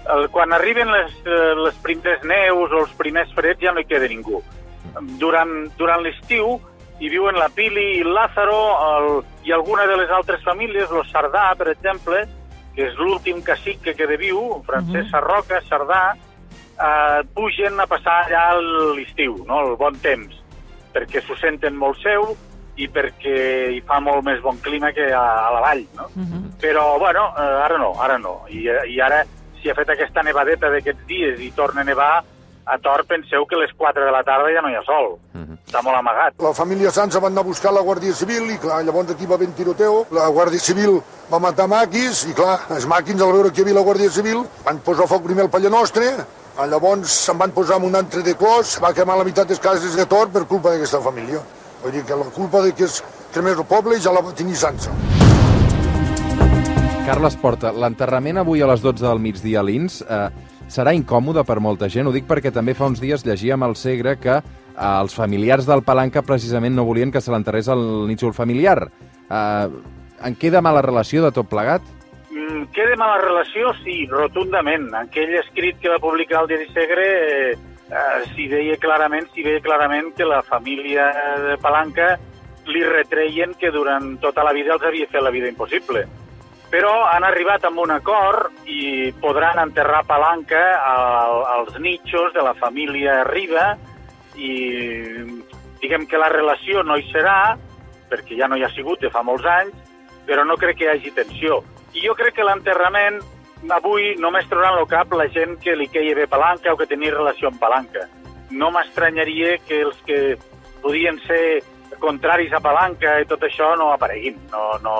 El, 0.09 0.29
quan 0.33 0.53
arriben 0.53 0.89
les, 0.91 1.11
eh, 1.25 1.53
les 1.59 1.75
primeres 1.83 2.23
neus 2.23 2.71
o 2.71 2.83
els 2.85 2.95
primers 2.97 3.31
freds 3.35 3.61
ja 3.61 3.73
no 3.75 3.83
hi 3.83 3.89
queda 3.89 4.07
ningú. 4.09 4.41
Durant, 5.19 5.69
durant 5.77 6.01
l'estiu 6.01 6.57
hi 6.99 7.09
viuen 7.11 7.37
la 7.39 7.49
Pili 7.53 7.85
i 7.97 8.01
el 8.01 8.13
Lázaro 8.13 8.59
el, 8.87 9.09
i 9.47 9.53
alguna 9.55 9.85
de 9.87 9.97
les 10.01 10.09
altres 10.11 10.43
famílies, 10.43 10.91
el 10.91 11.05
Sardà, 11.11 11.51
per 11.59 11.69
exemple, 11.71 12.23
que 12.75 12.87
és 12.87 12.97
l'últim 12.99 13.41
cacic 13.43 13.81
que 13.83 13.95
queda 13.95 14.17
viu, 14.19 14.61
Francesc 14.67 15.05
Mhm. 15.05 15.11
Sarroca, 15.11 15.61
Sardà, 15.69 16.03
eh, 16.15 17.23
pugen 17.33 17.79
a 17.79 17.87
passar 17.87 18.25
allà 18.25 18.59
l'estiu, 18.95 19.43
no? 19.45 19.69
el 19.69 19.75
bon 19.77 19.95
temps, 19.99 20.35
perquè 20.93 21.21
s'ho 21.21 21.35
senten 21.37 21.75
molt 21.75 21.99
seu 22.03 22.35
i 22.79 22.87
perquè 22.87 23.35
hi 23.75 23.81
fa 23.87 23.99
molt 24.03 24.23
més 24.25 24.39
bon 24.41 24.57
clima 24.63 24.93
que 24.95 25.09
a, 25.11 25.25
a 25.47 25.51
la 25.55 25.61
vall. 25.65 25.85
No? 25.97 26.07
Uh 26.15 26.23
-huh. 26.23 26.43
Però, 26.61 26.97
bueno, 26.99 27.33
eh, 27.35 27.65
ara 27.65 27.77
no, 27.77 27.93
ara 27.99 28.17
no. 28.17 28.41
I, 28.49 28.67
I 28.95 29.01
ara, 29.01 29.23
si 29.61 29.69
ha 29.69 29.75
fet 29.75 29.89
aquesta 29.89 30.23
nevadeta 30.23 30.69
d'aquests 30.69 31.05
dies 31.07 31.39
i 31.39 31.51
torna 31.51 31.81
a 31.81 31.83
nevar, 31.83 32.23
a 32.65 32.77
Tor 32.77 33.03
penseu 33.05 33.45
que 33.45 33.55
a 33.55 33.59
les 33.59 33.73
4 33.73 34.05
de 34.05 34.11
la 34.11 34.23
tarda 34.23 34.51
ja 34.53 34.61
no 34.61 34.69
hi 34.69 34.75
ha 34.75 34.83
sol. 34.85 35.17
Mhm. 35.33 35.57
Està 35.67 35.81
molt 35.83 35.97
amagat. 35.97 36.33
La 36.39 36.53
família 36.53 36.91
Sansa 36.91 37.19
va 37.19 37.27
anar 37.27 37.41
a 37.41 37.49
buscar 37.51 37.71
la 37.73 37.81
Guàrdia 37.81 38.13
Civil 38.13 38.49
i, 38.51 38.57
clar, 38.57 38.83
llavors 38.83 39.11
aquí 39.11 39.25
va 39.25 39.35
haver 39.35 39.47
un 39.47 39.53
tiroteo. 39.53 40.05
La 40.11 40.29
Guàrdia 40.29 40.59
Civil 40.59 41.01
va 41.31 41.39
matar 41.39 41.67
maquis 41.67 42.25
i, 42.29 42.33
clar, 42.33 42.59
els 42.69 42.85
maquins, 42.85 43.21
al 43.21 43.33
veure 43.33 43.51
que 43.51 43.61
hi 43.61 43.63
havia 43.63 43.79
la 43.79 43.85
Guàrdia 43.87 44.09
Civil, 44.09 44.45
van 44.65 44.79
posar 44.79 45.07
foc 45.07 45.23
primer 45.23 45.43
al 45.43 45.49
Palle 45.49 45.69
Nostre, 45.69 46.05
llavors 46.67 47.13
se'n 47.25 47.37
van 47.37 47.51
posar 47.51 47.75
amb 47.77 47.85
un 47.85 47.95
altre 47.95 48.21
de 48.21 48.35
clos, 48.35 48.79
va 48.83 48.93
quemar 48.93 49.17
la 49.17 49.23
meitat 49.23 49.47
de 49.47 49.53
les 49.53 49.63
cases 49.63 49.95
de 49.95 50.05
Tor 50.05 50.29
per 50.29 50.45
culpa 50.45 50.71
d'aquesta 50.71 51.01
família. 51.01 51.39
Vull 51.83 51.95
dir 51.95 52.03
que 52.03 52.15
la 52.17 52.27
culpa 52.35 52.61
de 52.65 52.73
que 52.75 52.83
es 52.89 52.99
cremés 53.33 53.57
el 53.57 53.65
poble 53.65 53.99
ja 54.03 54.11
la 54.11 54.23
va 54.25 54.33
tenir 54.35 54.57
Sansa. 54.59 54.91
Carles 57.07 57.35
Porta, 57.41 57.71
l'enterrament 57.73 58.37
avui 58.41 58.61
a 58.61 58.67
les 58.69 58.83
12 58.83 59.01
del 59.01 59.21
migdia 59.23 59.61
a 59.61 59.65
l'Ins 59.65 60.01
eh, 60.03 60.25
serà 60.69 60.93
incòmode 60.93 61.41
per 61.47 61.57
molta 61.63 61.89
gent. 61.89 62.09
Ho 62.09 62.13
dic 62.13 62.27
perquè 62.29 62.51
també 62.53 62.75
fa 62.77 62.89
uns 62.91 63.01
dies 63.01 63.23
llegíem 63.25 63.63
al 63.65 63.77
Segre 63.79 64.17
que 64.21 64.35
eh, 64.37 64.43
els 64.89 65.15
familiars 65.17 65.65
del 65.69 65.81
Palanca 65.87 66.21
precisament 66.21 66.75
no 66.77 66.85
volien 66.85 67.11
que 67.11 67.21
se 67.23 67.31
l'enterrés 67.33 67.71
al 67.71 67.81
nínxol 68.09 68.35
familiar. 68.37 68.91
Eh, 69.29 69.69
en 70.27 70.35
queda 70.35 70.61
mala 70.61 70.83
relació 70.85 71.23
de 71.23 71.31
tot 71.33 71.49
plegat? 71.49 71.81
Mm, 72.29 72.69
queda 72.75 72.99
mala 72.99 73.17
relació? 73.23 73.73
Sí, 73.81 74.03
rotundament. 74.11 74.91
Aquell 74.99 75.33
escrit 75.39 75.79
que 75.81 75.89
va 75.89 76.03
publicar 76.03 76.43
el 76.43 76.51
diari 76.51 76.69
Segre 76.75 77.07
eh, 77.23 77.57
eh, 77.89 78.23
s'hi 78.31 78.47
veia 78.51 78.77
clarament, 78.77 79.27
s'hi 79.33 79.43
veia 79.45 79.61
clarament 79.65 80.13
que 80.17 80.27
la 80.27 80.41
família 80.45 81.09
de 81.45 81.57
Palanca 81.61 82.15
li 82.69 82.83
retreien 82.85 83.55
que 83.57 83.71
durant 83.73 84.17
tota 84.21 84.43
la 84.45 84.53
vida 84.53 84.75
els 84.75 84.85
havia 84.85 85.09
fet 85.09 85.23
la 85.23 85.33
vida 85.33 85.49
impossible. 85.49 86.05
Però 86.69 86.91
han 87.09 87.25
arribat 87.25 87.63
amb 87.65 87.81
un 87.81 87.91
acord 87.95 88.67
i 88.69 89.09
podran 89.21 89.57
enterrar 89.57 90.03
Palanca 90.05 90.61
al, 90.77 91.41
als 91.55 91.79
nichos 91.81 92.33
de 92.35 92.43
la 92.45 92.53
família 92.53 93.23
Riba 93.25 93.71
i 94.37 94.53
diguem 95.81 96.05
que 96.05 96.21
la 96.21 96.29
relació 96.29 96.83
no 96.83 96.97
hi 96.99 97.07
serà, 97.09 97.57
perquè 98.09 98.37
ja 98.37 98.47
no 98.47 98.57
hi 98.57 98.63
ha 98.63 98.71
sigut 98.75 99.01
de 99.01 99.09
fa 99.09 99.23
molts 99.25 99.47
anys, 99.49 99.73
però 100.27 100.45
no 100.45 100.59
crec 100.61 100.77
que 100.77 100.85
hi 100.85 100.93
hagi 100.93 101.15
tensió. 101.15 101.63
I 101.97 102.05
jo 102.05 102.13
crec 102.13 102.37
que 102.37 102.45
l'enterrament 102.45 103.17
avui 103.67 104.13
només 104.19 104.47
trauran 104.47 104.77
al 104.77 104.87
cap 104.87 105.11
la 105.13 105.27
gent 105.33 105.57
que 105.63 105.75
li 105.75 105.89
queia 105.91 106.15
bé 106.15 106.27
Palanca 106.31 106.73
o 106.73 106.77
que 106.79 106.87
tenia 106.87 107.15
relació 107.15 107.49
amb 107.49 107.59
Palanca. 107.59 108.07
No 108.51 108.71
m'estranyaria 108.71 109.57
que 109.67 109.81
els 109.85 109.99
que 110.07 110.37
podien 110.81 111.19
ser 111.27 111.61
contraris 111.99 112.53
a 112.53 112.63
Palanca 112.63 113.19
i 113.19 113.27
tot 113.27 113.43
això 113.43 113.73
no 113.77 113.91
apareguin. 113.93 114.39
No, 114.53 114.63
no, 114.83 114.95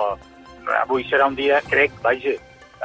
avui 0.82 1.06
serà 1.08 1.26
un 1.30 1.38
dia, 1.38 1.62
crec, 1.68 1.96
vaja, 2.04 2.36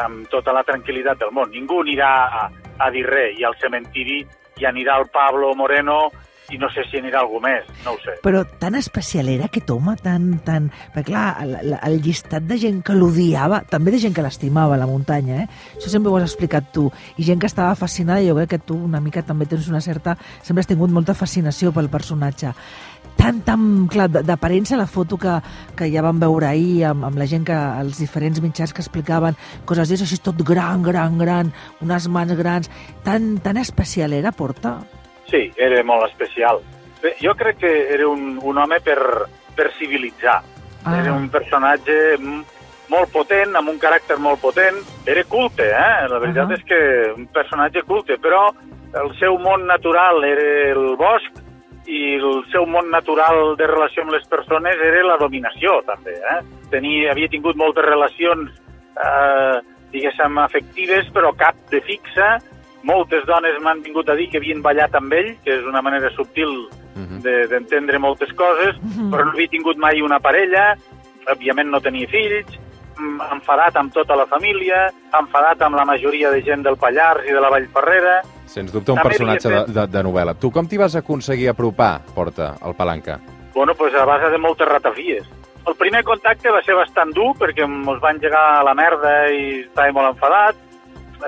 amb 0.05 0.29
tota 0.31 0.53
la 0.55 0.63
tranquil·litat 0.67 1.19
del 1.21 1.33
món. 1.35 1.51
Ningú 1.51 1.81
anirà 1.83 2.11
a, 2.25 2.47
a 2.79 2.91
dir 2.91 3.05
res 3.07 3.39
i 3.39 3.45
al 3.45 3.57
cementiri 3.61 4.23
hi 4.55 4.65
anirà 4.65 4.97
el 5.01 5.09
Pablo 5.11 5.53
Moreno 5.55 6.09
i 6.53 6.59
no 6.61 6.69
sé 6.69 6.83
si 6.89 6.99
anirà 6.99 7.21
algú 7.23 7.39
més, 7.41 7.65
no 7.85 7.95
ho 7.95 7.99
sé. 8.03 8.17
Però 8.21 8.43
tan 8.61 8.75
especial 8.77 9.29
era 9.33 9.47
aquest 9.49 9.69
home, 9.73 9.95
tan... 10.01 10.27
tan... 10.45 10.69
Perquè, 10.93 11.07
clar, 11.09 11.25
el, 11.45 11.75
el- 11.75 12.01
llistat 12.05 12.43
de 12.45 12.57
gent 12.61 12.81
que 12.85 12.93
l'odiava, 12.93 13.63
també 13.69 13.93
de 13.95 14.01
gent 14.03 14.13
que 14.13 14.21
l'estimava, 14.25 14.77
la 14.77 14.85
muntanya, 14.85 15.43
eh? 15.43 15.47
Això 15.77 15.89
sempre 15.89 16.11
ho 16.11 16.17
has 16.19 16.27
explicat 16.27 16.71
tu. 16.75 16.89
I 17.17 17.25
gent 17.25 17.39
que 17.41 17.49
estava 17.49 17.73
fascinada, 17.79 18.21
jo 18.21 18.35
crec 18.37 18.51
que 18.55 18.59
tu 18.61 18.77
una 18.77 19.01
mica 19.01 19.23
també 19.25 19.47
tens 19.49 19.69
una 19.71 19.81
certa... 19.81 20.17
Sempre 20.43 20.61
has 20.61 20.69
tingut 20.69 20.91
molta 20.93 21.15
fascinació 21.17 21.71
pel 21.73 21.89
personatge. 21.89 22.51
Tan, 23.15 23.39
tan... 23.47 23.87
Clar, 23.89 24.09
d'aparença 24.11 24.77
la 24.77 24.85
foto 24.91 25.17
que, 25.17 25.37
que 25.79 25.87
ja 25.89 26.03
vam 26.05 26.19
veure 26.21 26.49
ahir 26.51 26.83
amb, 26.91 27.07
amb 27.09 27.17
la 27.17 27.25
gent 27.31 27.47
que... 27.47 27.55
els 27.81 27.97
diferents 28.03 28.41
mitjans 28.43 28.73
que 28.75 28.83
explicaven 28.83 29.39
coses 29.65 29.89
d'això, 29.89 30.05
així 30.05 30.19
tot 30.21 30.43
gran, 30.45 30.83
gran, 30.85 31.17
gran, 31.17 31.49
unes 31.81 32.05
mans 32.11 32.35
grans... 32.37 32.69
Tan, 33.07 33.37
tan 33.41 33.57
especial 33.57 34.13
era, 34.13 34.35
Porta? 34.35 34.77
Sí, 35.29 35.49
era 35.57 35.83
molt 35.83 36.09
especial. 36.09 36.61
Bé, 37.01 37.15
jo 37.21 37.33
crec 37.37 37.59
que 37.63 37.73
era 37.93 38.07
un, 38.07 38.37
un 38.41 38.57
home 38.57 38.79
per, 38.85 38.99
per 39.55 39.71
civilitzar. 39.79 40.41
Ah. 40.85 40.99
Era 40.99 41.13
un 41.13 41.29
personatge 41.33 42.17
molt 42.91 43.11
potent, 43.13 43.55
amb 43.57 43.71
un 43.71 43.79
caràcter 43.81 44.17
molt 44.21 44.41
potent. 44.41 44.77
Era 45.09 45.23
culte, 45.29 45.67
eh? 45.71 46.05
La 46.11 46.19
veritat 46.21 46.51
Ahà. 46.51 46.59
és 46.59 46.65
que 46.69 46.79
un 47.15 47.27
personatge 47.33 47.83
culte, 47.87 48.19
però 48.21 48.47
el 48.95 49.11
seu 49.19 49.37
món 49.41 49.65
natural 49.67 50.23
era 50.27 50.49
el 50.71 50.95
bosc 50.99 51.41
i 51.85 52.15
el 52.17 52.43
seu 52.51 52.65
món 52.65 52.89
natural 52.89 53.53
de 53.59 53.67
relació 53.69 54.05
amb 54.05 54.13
les 54.15 54.25
persones 54.29 54.79
era 54.81 55.03
la 55.05 55.17
dominació, 55.21 55.79
també. 55.85 56.15
Eh? 56.17 56.39
Tenia, 56.71 57.11
havia 57.11 57.29
tingut 57.29 57.57
moltes 57.59 57.85
relacions, 57.85 58.53
eh, 58.97 59.57
diguéssim, 59.93 60.39
afectives, 60.41 61.11
però 61.13 61.33
cap 61.37 61.59
de 61.71 61.81
fixa. 61.85 62.35
Moltes 62.85 63.25
dones 63.25 63.57
m'han 63.65 63.81
vingut 63.81 64.09
a 64.09 64.15
dir 64.15 64.27
que 64.29 64.37
havien 64.37 64.61
ballat 64.61 64.93
amb 64.93 65.13
ell, 65.17 65.31
que 65.43 65.55
és 65.57 65.63
una 65.65 65.81
manera 65.81 66.11
subtil 66.13 66.67
Mhm. 66.95 67.21
de- 67.23 67.47
d'entendre 67.47 67.97
moltes 67.99 68.31
coses, 68.33 68.75
Mhm. 68.81 69.09
però 69.11 69.25
no 69.25 69.31
havia 69.31 69.47
tingut 69.49 69.77
mai 69.77 70.01
una 70.01 70.19
parella, 70.19 70.75
òbviament 71.27 71.69
no 71.71 71.81
tenia 71.81 72.07
fills, 72.07 72.45
mm, 72.97 73.21
enfadat 73.33 73.75
amb 73.77 73.91
tota 73.91 74.15
la 74.15 74.27
família, 74.27 74.91
enfadat 75.11 75.61
amb 75.63 75.75
la 75.75 75.85
majoria 75.85 76.29
de 76.29 76.43
gent 76.43 76.63
del 76.63 76.77
Pallars 76.77 77.25
i 77.27 77.33
de 77.33 77.41
la 77.41 77.49
Vall 77.49 77.67
Ferrera. 77.69 78.21
Sens 78.45 78.71
dubte 78.71 78.91
un 78.91 78.97
També 78.97 79.09
personatge 79.09 79.49
de, 79.49 79.55
havia 79.55 79.73
de, 79.73 79.87
de 79.87 80.03
novel·la. 80.03 80.35
Tu 80.39 80.51
com 80.51 80.67
t'hi 80.67 80.77
vas 80.77 80.95
aconseguir 80.95 81.49
apropar, 81.49 82.01
Porta, 82.13 82.55
al 82.61 82.75
Palanca? 82.75 83.19
Bueno, 83.55 83.73
pues 83.73 83.93
a 83.95 84.05
base 84.05 84.29
de 84.29 84.37
moltes 84.37 84.67
ratafies. 84.67 85.23
El 85.65 85.73
primer 85.75 86.03
contacte 86.03 86.51
va 86.51 86.61
ser 86.61 86.75
bastant 86.75 87.11
dur 87.15 87.33
perquè 87.35 87.63
ens 87.65 87.99
va 88.03 88.11
engegar 88.11 88.59
a 88.59 88.63
la 88.63 88.75
merda 88.75 89.31
i 89.31 89.61
estava 89.61 89.91
molt 89.91 90.09
enfadat 90.13 90.55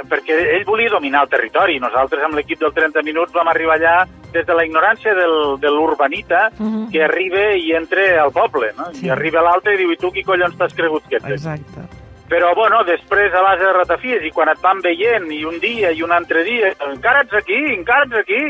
perquè 0.09 0.37
ell 0.57 0.65
volia 0.65 0.89
dominar 0.89 1.23
el 1.23 1.29
territori. 1.29 1.79
Nosaltres 1.79 2.23
amb 2.23 2.35
l'equip 2.35 2.59
del 2.59 2.73
30 2.73 3.03
minuts 3.03 3.33
vam 3.33 3.47
arribar 3.47 3.75
allà 3.77 4.05
des 4.33 4.45
de 4.45 4.53
la 4.53 4.65
ignorància 4.65 5.13
del, 5.15 5.59
de 5.59 5.69
l'urbanita 5.71 6.49
Mhm. 6.59 6.91
que 6.91 7.03
arriba 7.03 7.53
i 7.55 7.71
entra 7.73 8.21
al 8.23 8.31
poble, 8.31 8.73
no? 8.77 8.91
Sí. 8.93 9.05
I 9.07 9.09
arriba 9.09 9.41
l'altre 9.41 9.73
i 9.73 9.77
diu, 9.77 9.91
i 9.91 9.97
tu 9.97 10.11
qui 10.11 10.23
collons 10.23 10.57
t'has 10.57 10.73
cregut 10.73 11.07
que 11.07 11.15
ets? 11.17 11.29
Exacte. 11.29 11.87
Però, 12.27 12.53
bueno, 12.55 12.83
després 12.83 13.33
a 13.33 13.41
base 13.41 13.63
de 13.63 13.71
ratafies 13.73 14.23
i 14.27 14.31
quan 14.31 14.49
et 14.49 14.59
van 14.61 14.81
veient 14.83 15.31
i 15.31 15.45
un 15.45 15.59
dia 15.61 15.91
i 15.91 16.01
un 16.03 16.11
altre 16.11 16.43
dia, 16.43 16.73
encara 16.91 17.21
ets 17.21 17.33
aquí, 17.33 17.55
encara 17.73 18.03
ets 18.03 18.17
aquí, 18.19 18.41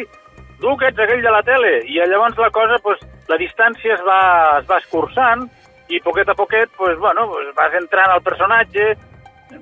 tu 0.59 0.75
que 0.77 0.87
ets 0.87 0.97
aquell 0.99 1.21
de 1.21 1.29
la 1.29 1.43
tele. 1.43 1.83
I 1.85 1.99
llavors 2.09 2.35
la 2.39 2.49
cosa, 2.49 2.79
pues, 2.81 2.97
la 3.27 3.37
distància 3.37 3.93
es 3.93 4.01
va, 4.01 4.57
es 4.59 4.65
va 4.67 4.79
escurçant 4.79 5.45
i 5.89 5.99
poquet 6.01 6.27
a 6.27 6.33
poquet, 6.33 6.69
pues, 6.75 6.97
bueno, 6.97 7.27
pues, 7.29 7.53
vas 7.55 7.73
entrant 7.75 8.09
al 8.09 8.23
personatge, 8.23 8.97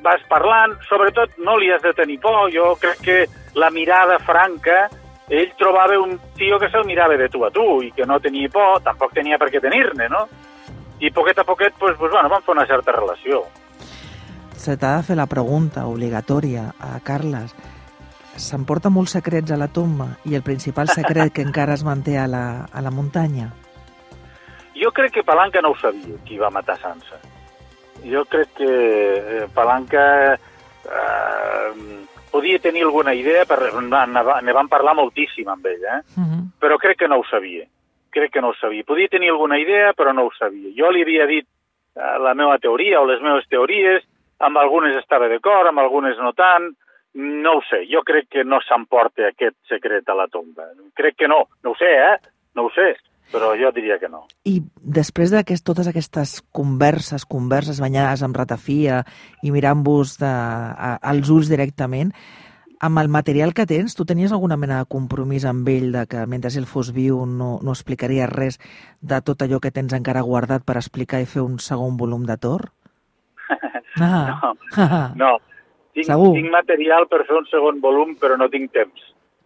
vas 0.01 0.21
parlant, 0.29 0.75
sobretot 0.89 1.37
no 1.45 1.57
li 1.57 1.71
has 1.71 1.81
de 1.83 1.93
tenir 1.93 2.19
por, 2.21 2.49
jo 2.53 2.73
crec 2.81 3.01
que 3.05 3.17
la 3.55 3.69
mirada 3.71 4.17
franca, 4.19 4.85
ell 5.29 5.51
trobava 5.57 5.97
un 5.99 6.17
tio 6.37 6.59
que 6.61 6.69
se'l 6.69 6.85
mirava 6.85 7.17
de 7.17 7.29
tu 7.29 7.43
a 7.45 7.51
tu 7.51 7.81
i 7.83 7.91
que 7.91 8.05
no 8.05 8.19
tenia 8.21 8.49
por, 8.53 8.81
tampoc 8.85 9.13
tenia 9.13 9.39
per 9.41 9.49
què 9.53 9.61
tenir-ne, 9.61 10.09
no? 10.09 10.25
I 10.99 11.11
poquet 11.11 11.39
a 11.39 11.43
poquet, 11.43 11.73
pues, 11.79 11.97
pues, 11.99 12.11
bueno, 12.11 12.29
vam 12.29 12.43
fer 12.43 12.55
una 12.55 12.65
certa 12.65 12.93
relació. 12.95 13.43
Se 14.55 14.77
t'ha 14.77 14.95
de 14.97 15.03
fer 15.03 15.17
la 15.17 15.27
pregunta 15.27 15.85
obligatòria 15.89 16.69
a 16.79 16.99
Carles. 17.03 17.53
S'emporta 18.39 18.89
molts 18.91 19.15
secrets 19.15 19.51
a 19.51 19.59
la 19.59 19.67
tomba 19.67 20.15
i 20.25 20.35
el 20.35 20.43
principal 20.43 20.89
secret 20.91 21.33
que 21.33 21.43
encara 21.43 21.75
es 21.75 21.83
manté 21.83 22.17
a 22.19 22.27
la, 22.27 22.65
a 22.71 22.81
la 22.81 22.91
muntanya? 22.91 23.51
Jo 24.75 24.91
crec 24.91 25.13
que 25.15 25.23
Palanca 25.23 25.61
no 25.63 25.71
ho 25.71 25.77
sabia, 25.79 26.17
qui 26.27 26.37
va 26.37 26.51
matar 26.51 26.75
Sansa. 26.81 27.19
Jo 28.05 28.25
crec 28.29 28.53
que 28.57 28.69
eh, 28.69 29.47
Palanca 29.53 30.35
eh, 30.35 32.05
podia 32.31 32.59
tenir 32.59 32.83
alguna 32.83 33.13
idea, 33.13 33.45
per, 33.45 33.71
ne, 33.81 34.53
van 34.53 34.69
parlar 34.69 34.95
moltíssim 34.95 35.47
amb 35.49 35.65
ell, 35.65 35.83
eh? 35.83 36.01
Uh 36.17 36.23
-huh. 36.23 36.41
però 36.59 36.77
crec 36.77 36.97
que 36.99 37.07
no 37.07 37.19
ho 37.19 37.23
sabia. 37.25 37.65
Crec 38.11 38.31
que 38.31 38.41
no 38.41 38.49
ho 38.49 38.55
sabia. 38.55 38.83
Podia 38.83 39.07
tenir 39.07 39.29
alguna 39.29 39.57
idea, 39.57 39.93
però 39.93 40.13
no 40.13 40.25
ho 40.25 40.31
sabia. 40.37 40.69
Jo 40.75 40.91
li 40.91 41.01
havia 41.01 41.25
dit 41.25 41.47
eh, 41.95 42.17
la 42.19 42.33
meva 42.33 42.57
teoria 42.59 43.01
o 43.01 43.05
les 43.05 43.21
meves 43.21 43.47
teories, 43.47 44.03
amb 44.39 44.57
algunes 44.57 44.95
estava 44.97 45.27
d'acord, 45.27 45.67
amb 45.67 45.79
algunes 45.79 46.17
no 46.17 46.33
tant, 46.33 46.75
no 47.13 47.57
ho 47.57 47.61
sé. 47.69 47.85
Jo 47.87 48.03
crec 48.03 48.27
que 48.29 48.43
no 48.43 48.59
s'emporta 48.61 49.27
aquest 49.27 49.55
secret 49.67 50.09
a 50.09 50.13
la 50.13 50.27
tomba. 50.27 50.63
Crec 50.93 51.15
que 51.15 51.27
no. 51.27 51.47
No 51.63 51.71
ho 51.71 51.75
sé, 51.75 51.91
eh? 52.11 52.17
No 52.55 52.65
ho 52.65 52.69
sé, 52.71 52.95
però 53.31 53.53
jo 53.59 53.71
diria 53.75 53.97
que 53.99 54.09
no. 54.09 54.25
I 54.45 54.59
després 54.75 55.33
de 55.33 55.41
aquest, 55.41 55.65
totes 55.65 55.87
aquestes 55.89 56.39
converses, 56.55 57.25
converses 57.25 57.81
banyades 57.83 58.23
amb 58.23 58.37
ratafia 58.37 59.03
i 59.43 59.53
mirant-vos 59.53 60.17
als 60.21 61.31
ulls 61.33 61.49
directament, 61.51 62.13
amb 62.79 62.99
el 62.99 63.09
material 63.09 63.53
que 63.53 63.65
tens, 63.65 63.95
tu 63.95 64.05
tenies 64.05 64.33
alguna 64.35 64.57
mena 64.57 64.81
de 64.81 64.89
compromís 64.91 65.45
amb 65.47 65.67
ell 65.71 65.91
de 65.95 66.05
que 66.11 66.25
mentre 66.29 66.51
ell 66.53 66.67
fos 66.69 66.91
viu 66.93 67.23
no, 67.25 67.55
no 67.63 67.73
explicaria 67.73 68.27
res 68.29 68.59
de 69.01 69.21
tot 69.25 69.41
allò 69.41 69.61
que 69.63 69.71
tens 69.71 69.95
encara 69.95 70.25
guardat 70.27 70.65
per 70.67 70.77
explicar 70.77 71.21
i 71.23 71.29
fer 71.29 71.41
un 71.41 71.57
segon 71.59 71.97
volum 71.97 72.25
de 72.29 72.37
Tor? 72.37 72.69
Ah. 73.95 74.51
No, 75.15 75.37
tinc, 75.95 76.09
Segur. 76.09 76.33
tinc 76.35 76.51
material 76.51 77.05
per 77.07 77.21
fer 77.23 77.37
un 77.37 77.45
segon 77.47 77.77
volum, 77.79 78.09
però 78.19 78.35
no 78.35 78.49
tinc 78.51 78.73
temps. 78.75 79.05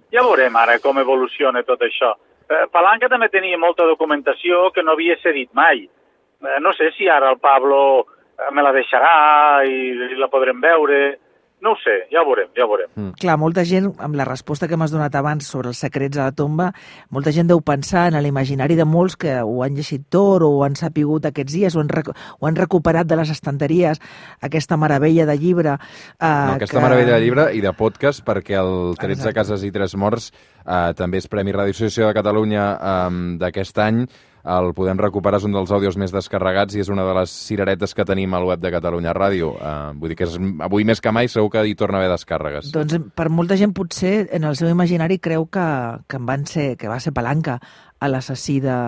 Ja 0.09 0.23
veurem 0.25 0.55
ara 0.57 0.79
com 0.81 0.97
evoluciona 0.97 1.61
tot 1.67 1.83
això. 1.85 2.15
Eh, 2.49 2.65
Palanca 2.73 3.09
també 3.11 3.29
tenia 3.29 3.59
molta 3.61 3.85
documentació 3.85 4.69
que 4.73 4.81
no 4.81 4.95
havia 4.95 5.19
cedit 5.21 5.51
mai. 5.53 5.83
Eh, 5.85 6.59
no 6.65 6.73
sé 6.73 6.89
si 6.97 7.09
ara 7.09 7.29
el 7.29 7.37
Pablo 7.37 7.79
eh, 8.01 8.49
me 8.51 8.65
la 8.65 8.73
deixarà 8.73 9.61
i, 9.69 9.91
i 10.13 10.17
la 10.17 10.31
podrem 10.33 10.61
veure. 10.63 11.19
No 11.61 11.73
ho 11.73 11.77
sé, 11.83 11.91
ja 12.07 12.21
ho 12.21 12.25
veurem, 12.29 12.47
ja 12.55 12.63
ho 12.63 12.69
veurem. 12.71 13.09
Clar, 13.19 13.33
molta 13.37 13.65
gent, 13.67 13.89
amb 13.99 14.15
la 14.15 14.23
resposta 14.23 14.67
que 14.71 14.77
m'has 14.79 14.93
donat 14.93 15.15
abans 15.19 15.47
sobre 15.51 15.67
els 15.73 15.81
secrets 15.83 16.15
a 16.17 16.29
la 16.29 16.31
tomba, 16.31 16.69
molta 17.11 17.33
gent 17.35 17.49
deu 17.51 17.59
pensar 17.59 18.05
en 18.13 18.15
l'imaginari 18.23 18.77
de 18.79 18.85
molts 18.87 19.17
que 19.19 19.33
ho 19.43 19.57
han 19.65 19.75
llegit 19.75 20.05
tot 20.09 20.45
o 20.47 20.53
ho 20.55 20.63
han 20.63 20.77
sapigut 20.79 21.25
aquests 21.27 21.51
dies 21.57 21.75
o 21.75 21.81
han, 21.83 21.89
rec 21.91 22.07
ho 22.13 22.47
han 22.47 22.55
recuperat 22.55 23.07
de 23.11 23.17
les 23.19 23.29
estanteries 23.35 23.99
aquesta 24.41 24.77
meravella 24.77 25.25
de 25.27 25.35
llibre. 25.37 25.75
Eh, 26.15 26.23
No, 26.23 26.55
aquesta 26.55 26.77
que... 26.79 26.83
meravella 26.85 27.17
de 27.17 27.21
llibre 27.25 27.49
i 27.53 27.59
de 27.61 27.73
podcast, 27.73 28.23
perquè 28.23 28.55
el 28.61 28.95
13 28.95 29.19
Exacte. 29.19 29.35
cases 29.41 29.63
i 29.67 29.71
3 29.75 29.95
morts 29.99 30.31
eh, 30.65 30.93
també 30.95 31.19
és 31.19 31.27
Premi 31.27 31.51
Ràdio 31.51 31.75
Associació 31.75 32.07
de 32.07 32.15
Catalunya 32.21 32.65
eh, 32.79 33.37
d'aquest 33.43 33.83
any. 33.83 34.05
El 34.49 34.71
podem 34.73 34.97
recuperar, 34.97 35.37
és 35.37 35.45
un 35.45 35.53
dels 35.53 35.69
àudios 35.75 35.97
més 36.01 36.13
descarregats 36.13 36.73
i 36.73 36.81
és 36.81 36.89
una 36.89 37.03
de 37.05 37.13
les 37.19 37.33
cireretes 37.45 37.93
que 37.93 38.05
tenim 38.07 38.33
al 38.33 38.47
web 38.47 38.61
de 38.63 38.71
Catalunya 38.73 39.13
Ràdio. 39.13 39.51
Eh, 39.59 39.73
vull 40.01 40.09
dir 40.09 40.17
que 40.17 40.25
és, 40.25 40.37
avui 40.65 40.87
més 40.89 41.01
que 41.03 41.13
mai 41.13 41.29
segur 41.29 41.51
que 41.53 41.61
hi 41.69 41.75
torna 41.77 41.99
a 41.99 42.01
haver 42.01 42.13
descàrregues. 42.15 42.71
Doncs 42.73 42.97
per 43.13 43.27
molta 43.29 43.59
gent 43.59 43.75
potser 43.77 44.13
en 44.33 44.47
el 44.49 44.57
seu 44.57 44.71
imaginari 44.71 45.19
creu 45.21 45.45
que, 45.53 45.67
que, 46.09 46.17
en 46.17 46.25
van 46.25 46.47
ser, 46.49 46.71
que 46.81 46.89
va 46.89 46.97
ser 47.03 47.13
palanca 47.13 47.59
a 47.99 48.09
l'assassí 48.09 48.57
de, 48.63 48.79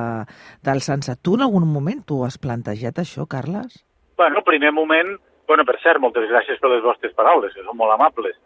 del 0.65 0.81
Sansa. 0.81 1.17
Tu 1.21 1.35
en 1.37 1.45
algun 1.45 1.67
moment 1.69 2.01
tu 2.07 2.23
has 2.25 2.39
plantejat 2.41 3.03
això, 3.03 3.27
Carles? 3.29 3.83
Bueno, 4.17 4.41
primer 4.47 4.73
moment... 4.73 5.19
Bueno, 5.51 5.65
per 5.67 5.75
cert, 5.83 5.99
moltes 5.99 6.29
gràcies 6.29 6.61
per 6.63 6.69
les 6.71 6.83
vostres 6.85 7.11
paraules, 7.17 7.51
que 7.51 7.65
són 7.65 7.75
molt 7.75 7.91
amables. 7.91 8.37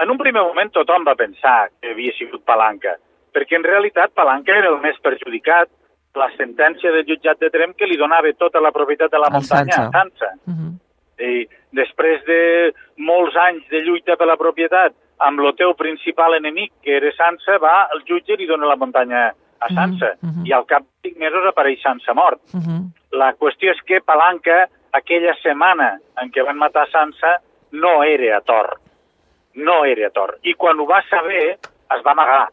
En 0.00 0.10
un 0.10 0.18
primer 0.18 0.42
moment 0.42 0.70
tothom 0.72 1.04
va 1.06 1.14
pensar 1.18 1.68
que 1.78 1.92
havia 1.92 2.14
sigut 2.16 2.42
Palanca, 2.48 2.96
perquè 3.36 3.58
en 3.58 3.66
realitat 3.66 4.14
Palanca 4.16 4.54
era 4.56 4.70
el 4.72 4.80
més 4.82 4.96
perjudicat 5.04 5.68
la 6.14 6.28
sentència 6.36 6.92
del 6.92 7.04
jutjat 7.06 7.38
de 7.40 7.50
Trem 7.50 7.72
que 7.74 7.86
li 7.86 7.96
donava 7.96 8.30
tota 8.38 8.60
la 8.60 8.70
propietat 8.72 9.10
de 9.10 9.18
la 9.18 9.30
muntanya 9.30 9.72
Sansa. 9.72 9.88
a 9.88 9.90
Sansa. 9.92 10.30
Uh 10.46 10.52
-huh. 10.54 10.72
I 11.18 11.48
després 11.72 12.24
de 12.26 12.72
molts 12.98 13.36
anys 13.36 13.68
de 13.70 13.80
lluita 13.82 14.16
per 14.16 14.26
la 14.26 14.36
propietat 14.36 14.92
amb 15.18 15.40
el 15.40 15.54
teu 15.54 15.74
principal 15.74 16.34
enemic, 16.34 16.72
que 16.82 16.96
era 16.96 17.10
Sansa, 17.12 17.58
va 17.58 17.88
el 17.94 18.02
jutge 18.06 18.32
i 18.32 18.36
li 18.36 18.46
dona 18.46 18.66
la 18.66 18.76
muntanya 18.76 19.32
a 19.60 19.66
Mhm, 19.70 19.74
Sansa. 19.74 20.14
mhm. 20.20 20.46
I 20.46 20.52
al 20.52 20.66
cap 20.66 20.82
de 20.82 21.08
cinc 21.08 21.16
mesos 21.18 21.46
apareix 21.46 21.80
Sansa 21.82 22.14
mort. 22.14 22.40
Uh 22.52 22.60
-huh. 22.60 22.80
La 23.12 23.32
qüestió 23.34 23.70
és 23.70 23.80
que 23.86 24.00
Palanca, 24.00 24.68
aquella 24.92 25.34
setmana 25.42 25.98
en 26.20 26.30
què 26.30 26.44
van 26.44 26.56
matar 26.58 26.88
Sansa, 26.90 27.40
no 27.72 28.02
era 28.02 28.36
a 28.36 28.40
Tor. 28.40 28.78
No 29.54 29.84
era 29.84 30.06
a 30.08 30.10
Tor. 30.10 30.38
I 30.42 30.54
quan 30.54 30.78
ho 30.80 30.86
va 30.86 31.02
saber, 31.08 31.58
es 31.96 32.02
va 32.04 32.10
amagar. 32.10 32.48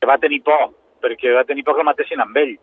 Que 0.00 0.06
va 0.06 0.18
tenir 0.18 0.42
por, 0.42 0.70
perquè 1.00 1.34
va 1.34 1.44
tenir 1.44 1.64
por 1.64 1.74
que 1.74 1.80
el 1.80 1.86
matessin 1.86 2.20
amb 2.20 2.36
ell. 2.36 2.58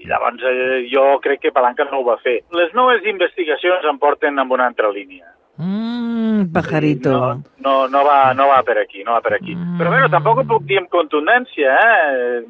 I 0.00 0.08
llavors 0.08 0.42
eh, 0.48 0.86
jo 0.88 1.04
crec 1.20 1.42
que 1.44 1.52
Palanca 1.52 1.84
no 1.88 2.00
ho 2.00 2.06
va 2.06 2.16
fer. 2.24 2.40
Les 2.56 2.72
noves 2.76 3.04
investigacions 3.08 3.84
em 3.90 4.00
porten 4.00 4.40
amb 4.40 4.56
una 4.56 4.70
altra 4.70 4.90
línia. 4.92 5.26
Mm, 5.60 6.48
pajarito. 6.54 7.12
No, 7.12 7.42
no, 7.60 7.74
no, 7.92 8.04
va, 8.06 8.32
no 8.34 8.48
va 8.48 8.62
per 8.64 8.78
aquí, 8.80 9.04
no 9.04 9.12
va 9.18 9.20
per 9.20 9.34
aquí. 9.36 9.52
Mm. 9.54 9.76
Però 9.80 9.92
bueno, 9.92 10.08
tampoc 10.12 10.40
ho 10.40 10.46
puc 10.54 10.64
dir 10.68 10.80
amb 10.80 10.88
contundència, 10.92 11.74
eh? 11.76 12.40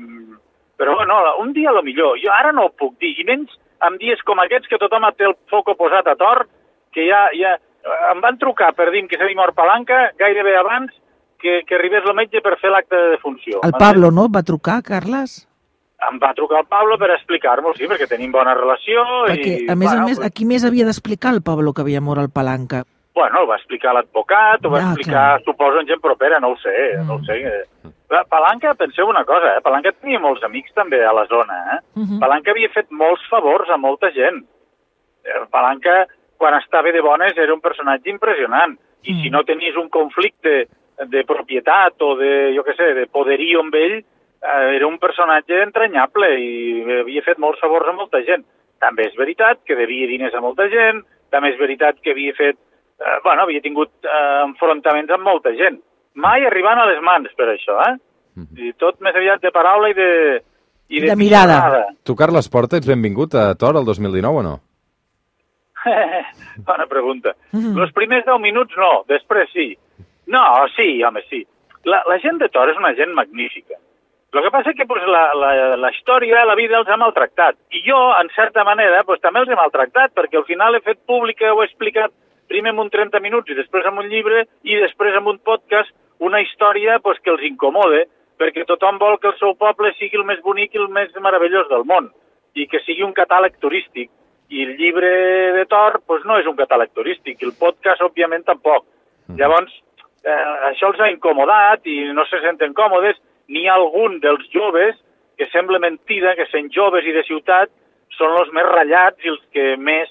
Però 0.78 0.95
bueno, 0.95 1.19
un 1.42 1.50
dia 1.52 1.73
a 1.73 1.75
lo 1.75 1.83
millor. 1.83 2.21
Jo 2.23 2.30
ara 2.33 2.54
no 2.54 2.69
ho 2.69 2.73
puc 2.78 2.95
dir, 3.02 3.16
i 3.19 3.26
menys 3.26 3.59
en 3.87 3.99
dies 3.99 4.23
com 4.28 4.38
aquests 4.38 4.71
que 4.71 4.78
tothom 4.78 5.09
té 5.16 5.26
el 5.26 5.35
foco 5.50 5.75
posat 5.75 6.07
a 6.07 6.16
tor, 6.21 6.47
que 6.95 7.09
ja, 7.09 7.26
ja 7.35 7.57
em 8.12 8.23
van 8.23 8.38
trucar 8.38 8.73
per 8.76 8.90
dir 8.95 9.07
que 9.09 9.19
s'havia 9.19 9.38
mort 9.38 9.57
Palanca 9.57 10.11
gairebé 10.21 10.57
abans 10.59 10.92
que, 11.40 11.62
que 11.66 11.76
arribés 11.76 12.04
el 12.07 12.16
metge 12.16 12.42
per 12.45 12.59
fer 12.61 12.71
l'acte 12.73 12.97
de 12.97 13.14
defunció. 13.16 13.62
El 13.64 13.75
Pablo, 13.78 14.11
no? 14.12 14.28
Va 14.33 14.45
trucar, 14.47 14.83
Carles? 14.87 15.50
Em 16.09 16.19
va 16.19 16.33
trucar 16.35 16.61
el 16.62 16.66
Pablo 16.66 16.97
per 16.99 17.11
explicar-m'ho, 17.12 17.75
sí, 17.76 17.85
perquè 17.87 18.07
tenim 18.09 18.33
bona 18.33 18.54
relació. 18.54 19.02
Perquè, 19.28 19.66
i, 19.66 19.69
a 19.69 19.75
més 19.76 19.90
bueno, 19.90 20.02
a 20.02 20.09
més, 20.09 20.21
a 20.25 20.30
qui 20.30 20.47
més 20.49 20.64
havia 20.64 20.87
d'explicar 20.88 21.35
el 21.35 21.42
Pablo 21.42 21.75
que 21.76 21.83
havia 21.83 22.00
mort 22.00 22.23
el 22.23 22.30
Palanca? 22.33 22.85
Bueno, 23.14 23.42
ho 23.42 23.47
va 23.47 23.57
explicar 23.57 23.92
l'advocat, 23.92 24.64
ho 24.64 24.71
va 24.71 24.80
Ja, 24.80 24.87
explicar, 24.95 25.12
clar. 25.12 25.42
suposo, 25.45 25.80
en 25.80 25.87
gent 25.87 26.00
propera, 26.00 26.38
no 26.40 26.52
ho 26.52 26.57
sé, 26.57 26.73
no 27.04 27.14
ho 27.14 27.19
Mm. 27.19 27.25
sé. 27.26 27.37
eh, 27.42 27.90
La 28.11 28.25
Palanca, 28.25 28.75
penseu 28.75 29.07
una 29.09 29.25
cosa, 29.25 29.57
eh? 29.57 29.61
Palanca 29.62 29.92
tenia 29.92 30.19
molts 30.19 30.42
amics 30.42 30.73
també 30.75 31.04
a 31.04 31.12
la 31.12 31.26
zona, 31.26 31.54
eh? 31.75 31.78
Uh 31.95 32.02
-huh. 32.02 32.19
Palanca 32.19 32.50
havia 32.50 32.69
fet 32.75 32.90
molts 32.90 33.23
favors 33.28 33.69
a 33.71 33.76
molta 33.76 34.11
gent. 34.11 34.45
Eh, 35.25 35.47
Palanca, 35.50 36.07
quan 36.38 36.54
estava 36.54 36.90
de 36.90 37.00
bones, 37.00 37.37
era 37.37 37.52
un 37.52 37.61
personatge 37.61 38.09
impressionant. 38.11 38.78
I 39.02 39.12
mm. 39.12 39.23
si 39.23 39.30
no 39.30 39.45
tenies 39.45 39.76
un 39.76 39.88
conflicte 39.88 40.66
de 41.07 41.25
propietat 41.25 41.95
o 42.02 42.16
de, 42.16 42.52
jo 42.57 42.62
què 42.64 42.75
sé, 42.76 42.95
de 42.95 43.07
poderío 43.07 43.61
amb 43.61 43.75
ell, 43.75 44.04
era 44.40 44.87
un 44.87 44.99
personatge 44.99 45.62
entranyable 45.62 46.28
i 46.40 47.00
havia 47.00 47.23
fet 47.26 47.38
molts 47.38 47.61
favors 47.61 47.88
a 47.88 47.92
molta 47.92 48.23
gent. 48.25 48.44
També 48.80 49.04
és 49.11 49.16
veritat 49.18 49.61
que 49.68 49.76
devia 49.76 50.09
diners 50.09 50.35
a 50.35 50.40
molta 50.40 50.68
gent, 50.73 51.02
també 51.30 51.52
és 51.52 51.59
veritat 51.61 52.00
que 52.00 52.14
havia 52.14 52.32
fet, 52.37 52.56
eh, 53.00 53.18
bueno, 53.25 53.44
havia 53.44 53.61
tingut 53.61 53.90
eh, 54.04 54.42
enfrontaments 54.47 55.12
amb 55.12 55.28
molta 55.28 55.52
gent. 55.56 55.76
Mai 56.14 56.47
arribant 56.47 56.80
a 56.80 56.87
les 56.88 57.02
mans 57.04 57.28
per 57.37 57.50
això, 57.52 57.76
eh? 57.87 57.97
Mm 58.37 58.47
-hmm. 58.47 58.68
I 58.68 58.73
tot 58.78 59.00
més 59.00 59.14
aviat 59.14 59.42
de 59.42 59.50
paraula 59.50 59.90
i 59.90 59.94
de... 59.94 60.42
I 60.88 61.00
de, 61.00 61.06
de 61.06 61.16
mirada. 61.16 61.87
Tu, 62.04 62.16
Carles 62.16 62.49
Porta, 62.49 62.76
ets 62.76 62.87
benvingut 62.87 63.35
a 63.35 63.54
Tor 63.54 63.76
el 63.76 63.85
2019 63.85 64.38
o 64.38 64.42
no? 64.42 64.61
Bona 66.68 66.87
pregunta. 66.87 67.35
Mm 67.52 67.61
-hmm. 67.61 67.76
Los 67.76 67.92
primers 67.92 68.25
10 68.25 68.40
minuts 68.40 68.75
no, 68.76 69.04
després 69.06 69.50
sí. 69.52 69.78
No, 70.26 70.42
sí, 70.76 71.02
home, 71.02 71.23
sí. 71.28 71.47
La, 71.85 72.02
la 72.09 72.18
gent 72.18 72.38
de 72.38 72.49
Tor 72.49 72.68
és 72.70 72.76
una 72.76 72.94
gent 72.94 73.12
magnífica. 73.12 73.75
El 74.30 74.44
que 74.44 74.50
passa 74.54 74.70
és 74.70 74.76
que 74.78 74.87
pues, 74.87 75.02
la, 75.10 75.22
la, 75.34 75.50
la 75.76 75.90
història, 75.90 76.44
la 76.46 76.54
vida 76.54 76.78
els 76.78 76.88
ha 76.88 76.99
maltractat. 77.00 77.58
I 77.75 77.82
jo, 77.82 77.99
en 78.20 78.30
certa 78.37 78.62
manera, 78.64 79.02
pues, 79.06 79.18
també 79.25 79.42
els 79.42 79.50
he 79.50 79.58
maltractat, 79.58 80.14
perquè 80.14 80.38
al 80.38 80.46
final 80.46 80.78
he 80.78 80.84
fet 80.87 81.00
pública, 81.06 81.50
ho 81.50 81.64
he 81.64 81.66
explicat 81.66 82.14
primer 82.50 82.75
en 82.75 82.82
un 82.82 82.90
30 82.90 83.22
minuts 83.22 83.50
i 83.50 83.58
després 83.58 83.87
en 83.87 83.99
un 83.99 84.08
llibre 84.10 84.44
i 84.66 84.78
després 84.82 85.16
en 85.18 85.26
un 85.30 85.38
podcast 85.38 85.90
una 86.20 86.40
història 86.42 86.99
pues, 87.02 87.18
que 87.25 87.32
els 87.32 87.42
incomode, 87.46 88.04
perquè 88.40 88.64
tothom 88.68 88.99
vol 89.00 89.18
que 89.20 89.30
el 89.30 89.37
seu 89.38 89.54
poble 89.58 89.92
sigui 89.99 90.18
el 90.20 90.26
més 90.28 90.40
bonic 90.44 90.75
i 90.75 90.80
el 90.82 90.88
més 90.92 91.12
meravellós 91.20 91.68
del 91.70 91.87
món 91.88 92.10
i 92.58 92.66
que 92.66 92.80
sigui 92.87 93.04
un 93.06 93.14
catàleg 93.16 93.58
turístic 93.62 94.10
i 94.50 94.64
el 94.66 94.75
llibre 94.76 95.10
de 95.54 95.64
Tor 95.70 96.00
pues, 96.06 96.25
no 96.26 96.38
és 96.40 96.49
un 96.50 96.58
catàleg 96.58 96.90
turístic, 96.96 97.38
i 97.38 97.46
el 97.46 97.54
podcast, 97.58 98.02
òbviament, 98.02 98.42
tampoc. 98.49 98.84
Mm. 99.28 99.38
Llavors, 99.38 99.76
eh, 100.26 100.38
això 100.72 100.90
els 100.90 101.00
ha 101.00 101.10
incomodat 101.12 101.87
i 101.87 102.00
no 102.16 102.26
se 102.26 102.40
senten 102.42 102.75
còmodes. 102.75 103.20
N'hi 103.50 103.66
ha 103.66 103.76
algun 103.78 104.19
dels 104.23 104.47
joves 104.54 104.97
que 105.38 105.49
sembla 105.50 105.80
mentida 105.83 106.37
que 106.38 106.47
sent 106.50 106.71
joves 106.75 107.07
i 107.09 107.14
de 107.16 107.25
ciutat 107.26 107.71
són 108.16 108.37
els 108.38 108.50
més 108.54 108.66
ratllats 108.69 109.25
i 109.25 109.33
els 109.33 109.42
que 109.54 109.75
més, 109.80 110.11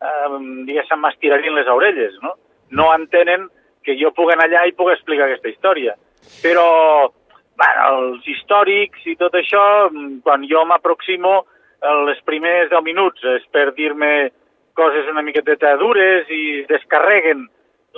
eh, 0.00 0.28
diguéssim, 0.68 1.00
m'estirarien 1.02 1.56
les 1.56 1.70
orelles, 1.72 2.16
no? 2.22 2.34
No 2.70 2.88
entenen 2.94 3.48
que 3.84 3.96
jo 4.00 4.12
pugui 4.16 4.34
anar 4.34 4.48
allà 4.48 4.66
i 4.68 4.76
pugui 4.76 4.94
explicar 4.94 5.26
aquesta 5.26 5.48
història. 5.48 5.94
Però, 6.42 6.66
bueno, 7.58 7.86
els 7.98 8.26
històrics 8.28 9.06
i 9.06 9.16
tot 9.16 9.34
això, 9.34 9.62
quan 10.24 10.44
jo 10.50 10.64
m'aproximo, 10.68 11.44
els 11.88 12.20
primers 12.26 12.70
10 12.70 12.82
minuts 12.84 13.24
és 13.36 13.44
per 13.54 13.70
dir-me 13.76 14.30
coses 14.78 15.08
una 15.10 15.22
miqueta 15.22 15.76
dures 15.78 16.28
i 16.30 16.64
descarreguen 16.68 17.46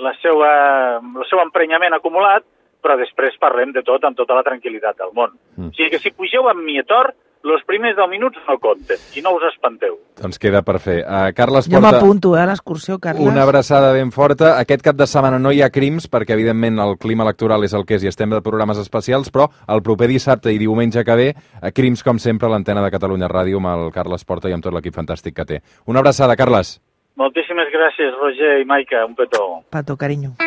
la 0.01 0.13
seva, 0.21 0.51
el 0.97 1.25
seu 1.29 1.41
emprenyament 1.41 1.93
acumulat, 1.93 2.45
però 2.81 2.97
després 2.99 3.37
parlem 3.41 3.73
de 3.75 3.83
tot 3.87 4.03
amb 4.03 4.17
tota 4.17 4.37
la 4.37 4.45
tranquil·litat 4.47 4.97
del 5.01 5.11
món. 5.17 5.35
Mm. 5.57 5.71
O 5.71 5.75
sigui 5.77 5.91
que 5.93 6.01
si 6.01 6.13
pugeu 6.15 6.49
amb 6.49 6.63
mi 6.65 6.79
a 6.81 6.85
Tor, 6.87 7.13
els 7.43 7.63
primers 7.65 7.95
10 7.97 8.09
minuts 8.09 8.37
no 8.47 8.57
compten, 8.61 8.99
i 9.17 9.21
no 9.25 9.33
us 9.37 9.45
espanteu. 9.49 9.97
Doncs 10.21 10.37
queda 10.41 10.61
per 10.65 10.77
fer. 10.83 10.99
Uh, 11.01 11.31
Carles 11.37 11.67
Porta... 11.67 11.79
Jo 11.79 11.81
m'apunto 11.81 12.35
eh, 12.35 12.41
a 12.43 12.45
l'excursió, 12.49 12.99
Carles. 13.01 13.25
Una 13.25 13.43
abraçada 13.47 13.91
ben 13.95 14.11
forta. 14.13 14.53
Aquest 14.61 14.85
cap 14.85 14.99
de 14.99 15.07
setmana 15.09 15.39
no 15.41 15.53
hi 15.53 15.63
ha 15.65 15.71
crims, 15.73 16.07
perquè 16.11 16.35
evidentment 16.37 16.77
el 16.83 16.97
clima 17.01 17.25
electoral 17.25 17.65
és 17.65 17.73
el 17.77 17.85
que 17.89 17.97
és 17.97 18.05
i 18.05 18.11
estem 18.11 18.33
de 18.33 18.43
programes 18.45 18.79
especials, 18.81 19.31
però 19.33 19.49
el 19.67 19.81
proper 19.85 20.11
dissabte 20.11 20.53
i 20.53 20.61
diumenge 20.61 21.05
que 21.07 21.17
ve, 21.17 21.27
a 21.61 21.73
crims, 21.73 22.05
com 22.05 22.21
sempre, 22.21 22.49
a 22.49 22.53
l'antena 22.53 22.85
de 22.85 22.93
Catalunya 22.93 23.31
Ràdio 23.31 23.61
amb 23.63 23.73
el 23.73 23.91
Carles 23.95 24.25
Porta 24.25 24.51
i 24.51 24.55
amb 24.57 24.65
tot 24.65 24.77
l'equip 24.77 24.95
fantàstic 24.97 25.37
que 25.37 25.47
té. 25.47 25.61
Una 25.89 26.05
abraçada, 26.05 26.37
Carles. 26.37 26.77
Moltíssimes 27.17 27.73
gràcies, 27.73 28.15
Roger 28.21 28.61
i 28.61 28.65
Maica. 28.65 29.05
Un 29.05 29.17
petó. 29.17 29.45
Pato, 29.73 29.97
carinyo. 29.97 30.37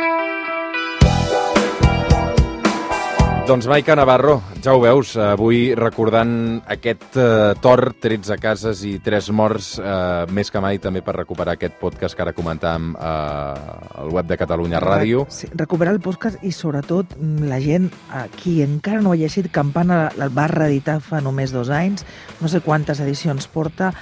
Doncs 3.44 3.66
Maica 3.68 3.92
Navarro, 3.92 4.38
ja 4.64 4.72
ho 4.72 4.78
veus, 4.80 5.10
avui 5.20 5.74
recordant 5.76 6.62
aquest 6.72 7.18
uh, 7.20 7.50
tor, 7.60 7.90
13 8.00 8.38
cases 8.40 8.80
i 8.88 8.94
3 9.04 9.28
morts, 9.36 9.74
uh, 9.82 10.24
més 10.32 10.48
que 10.48 10.62
mai 10.64 10.80
també 10.80 11.02
per 11.04 11.12
recuperar 11.18 11.58
aquest 11.58 11.76
podcast 11.76 12.16
que 12.16 12.24
ara 12.24 12.32
comentàvem 12.32 12.94
uh, 12.96 14.00
al 14.00 14.14
web 14.16 14.32
de 14.32 14.40
Catalunya 14.40 14.80
Ràdio. 14.80 15.26
Sí, 15.28 15.50
recuperar 15.52 15.92
el 15.92 16.00
podcast 16.00 16.40
i 16.40 16.54
sobretot 16.56 17.12
mm, 17.18 17.44
la 17.52 17.60
gent, 17.60 17.90
qui 18.40 18.62
encara 18.64 19.04
no 19.04 19.12
ha 19.12 19.20
llegit 19.20 19.52
Campana, 19.52 20.06
el 20.16 20.32
va 20.32 20.48
reeditar 20.48 21.02
fa 21.04 21.20
només 21.20 21.52
dos 21.52 21.68
anys, 21.68 22.08
no 22.40 22.48
sé 22.48 22.64
quantes 22.64 23.04
edicions 23.04 23.44
porta, 23.52 23.92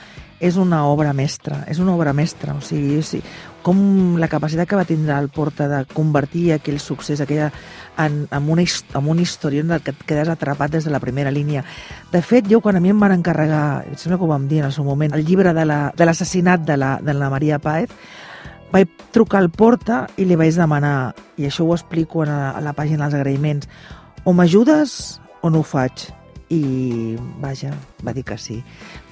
és 0.42 0.56
una 0.58 0.80
obra 0.90 1.12
mestra, 1.14 1.60
és 1.70 1.78
una 1.78 1.94
obra 1.94 2.10
mestra, 2.12 2.56
o 2.58 2.60
sigui, 2.66 2.98
sí, 3.06 3.20
com 3.62 4.16
la 4.18 4.26
capacitat 4.26 4.66
que 4.66 4.74
va 4.74 4.84
tindre 4.84 5.14
el 5.14 5.28
Porta 5.30 5.68
de 5.70 5.84
convertir 5.94 6.48
aquell 6.56 6.80
succés, 6.82 7.20
aquella, 7.22 7.52
en, 8.02 8.24
en, 8.26 8.48
una, 8.50 8.64
en 8.66 9.10
una 9.12 9.22
història 9.22 9.62
en 9.62 9.70
què 9.78 9.92
et 9.94 10.00
quedes 10.08 10.32
atrapat 10.32 10.72
des 10.74 10.88
de 10.88 10.90
la 10.90 10.98
primera 10.98 11.30
línia. 11.30 11.62
De 12.10 12.24
fet, 12.26 12.50
jo 12.50 12.58
quan 12.60 12.74
a 12.74 12.82
mi 12.82 12.90
em 12.90 12.98
van 12.98 13.14
encarregar, 13.14 13.84
sembla 13.94 14.18
que 14.18 14.26
ho 14.26 14.32
vam 14.32 14.48
dir 14.50 14.64
en 14.64 14.66
el 14.66 14.74
seu 14.74 14.84
moment, 14.84 15.14
el 15.14 15.22
llibre 15.28 15.54
de 15.54 15.64
l'assassinat 15.64 16.66
la, 16.66 16.72
de, 16.72 16.76
la, 16.82 16.90
de 17.06 17.14
la 17.20 17.30
Maria 17.30 17.60
Paez, 17.62 17.94
vaig 18.74 18.90
trucar 19.14 19.44
al 19.44 19.52
Porta 19.54 20.08
i 20.18 20.26
li 20.26 20.34
vaig 20.40 20.58
demanar, 20.58 21.12
i 21.38 21.46
això 21.46 21.68
ho 21.68 21.76
explico 21.76 22.26
a, 22.26 22.50
a 22.50 22.64
la 22.66 22.74
pàgina 22.74 23.06
dels 23.06 23.20
agraïments, 23.20 23.70
o 24.26 24.34
m'ajudes 24.34 25.20
o 25.42 25.54
no 25.54 25.62
ho 25.62 25.66
faig 25.66 26.08
i 26.52 27.16
vaja, 27.40 27.72
va 28.04 28.12
dir 28.12 28.24
que 28.28 28.36
sí. 28.40 28.58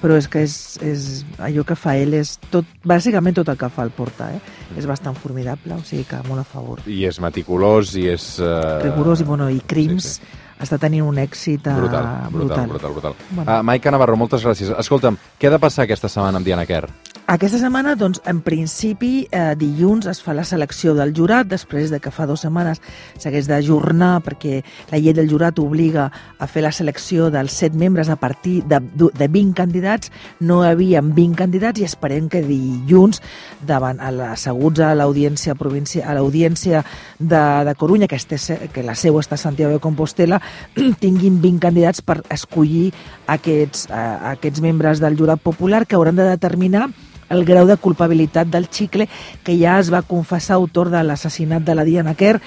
Però 0.01 0.17
és 0.19 0.27
que 0.31 0.43
és, 0.45 0.55
és 0.85 1.07
allò 1.41 1.65
que 1.67 1.77
fa 1.79 1.95
ell 1.97 2.13
és 2.17 2.35
tot, 2.53 2.67
bàsicament 2.87 3.39
tot 3.39 3.49
el 3.51 3.57
que 3.59 3.69
fa 3.73 3.85
el 3.87 3.93
Porta, 3.95 4.29
eh? 4.35 4.41
És 4.77 4.87
bastant 4.89 5.17
formidable, 5.17 5.75
o 5.79 5.85
sigui 5.87 6.05
que 6.09 6.21
molt 6.29 6.43
a 6.43 6.47
favor. 6.47 6.83
I 6.85 7.03
és 7.09 7.19
meticulós 7.23 7.95
i 7.99 8.07
és... 8.13 8.33
Uh... 8.41 8.79
Rigorós 8.85 9.23
i, 9.23 9.27
bueno, 9.27 9.49
i 9.49 9.61
Crims 9.67 10.11
sí, 10.15 10.19
sí. 10.21 10.41
està 10.61 10.77
tenint 10.81 11.07
un 11.07 11.17
èxit 11.21 11.65
uh, 11.65 11.77
brutal. 11.81 12.11
Brutal, 12.35 12.67
brutal, 12.75 12.97
brutal. 12.97 13.17
Bueno. 13.31 13.47
Uh, 13.47 13.61
Maica 13.65 13.93
Navarro, 13.93 14.19
moltes 14.21 14.45
gràcies. 14.45 14.73
Escolta'm, 14.85 15.17
què 15.41 15.49
ha 15.49 15.55
de 15.57 15.61
passar 15.61 15.87
aquesta 15.87 16.11
setmana 16.11 16.41
amb 16.41 16.47
Diana 16.47 16.67
Kerr? 16.69 16.91
Aquesta 17.31 17.61
setmana, 17.61 17.93
doncs, 17.95 18.19
en 18.27 18.41
principi, 18.43 19.25
eh, 19.31 19.53
dilluns 19.55 20.03
es 20.11 20.19
fa 20.19 20.33
la 20.35 20.43
selecció 20.43 20.91
del 20.93 21.13
jurat, 21.15 21.47
després 21.47 21.87
de 21.89 22.01
que 22.03 22.11
fa 22.11 22.25
dues 22.27 22.41
setmanes 22.43 22.81
s'hagués 23.15 23.45
d'ajornar 23.47 24.19
perquè 24.25 24.57
la 24.91 24.97
llei 24.99 25.13
del 25.15 25.29
jurat 25.31 25.61
obliga 25.63 26.09
a 26.11 26.47
fer 26.51 26.65
la 26.65 26.73
selecció 26.75 27.29
dels 27.31 27.53
set 27.55 27.71
membres 27.71 28.09
a 28.09 28.17
partir 28.17 28.65
de, 28.67 28.81
de 28.81 29.27
20 29.31 29.53
candidats. 29.55 30.11
No 30.41 30.57
hi 30.59 30.73
havia 30.73 30.99
20 30.99 31.37
candidats 31.39 31.79
i 31.79 31.85
esperem 31.87 32.27
que 32.27 32.41
dilluns, 32.43 33.21
davant 33.63 34.01
asseguts 34.03 34.83
a 34.83 34.89
l'audiència 34.93 35.55
província 35.55 36.03
a 36.03 36.17
l'audiència 36.17 36.83
de, 37.17 37.43
de 37.63 37.75
Corunya, 37.79 38.09
que, 38.11 38.19
este, 38.19 38.57
que 38.73 38.83
la 38.83 38.97
seu 38.99 39.15
està 39.21 39.37
a 39.39 39.43
Santiago 39.45 39.77
de 39.77 39.79
Compostela, 39.79 40.41
tinguin 40.99 41.39
20 41.39 41.63
candidats 41.63 42.03
per 42.03 42.25
escollir 42.27 42.89
aquests, 43.27 43.87
eh, 43.87 44.03
aquests 44.33 44.59
membres 44.59 44.99
del 44.99 45.15
jurat 45.15 45.39
popular 45.39 45.85
que 45.87 45.95
hauran 45.95 46.19
de 46.19 46.27
determinar 46.27 46.89
el 47.31 47.45
grau 47.47 47.65
de 47.67 47.77
culpabilitat 47.79 48.51
del 48.51 48.67
xicle 48.69 49.07
que 49.43 49.55
ja 49.57 49.79
es 49.79 49.91
va 49.93 50.03
confessar 50.03 50.57
autor 50.59 50.91
de 50.91 51.01
l'assassinat 51.03 51.63
de 51.63 51.75
la 51.75 51.87
Diana 51.87 52.13
Kerr, 52.19 52.41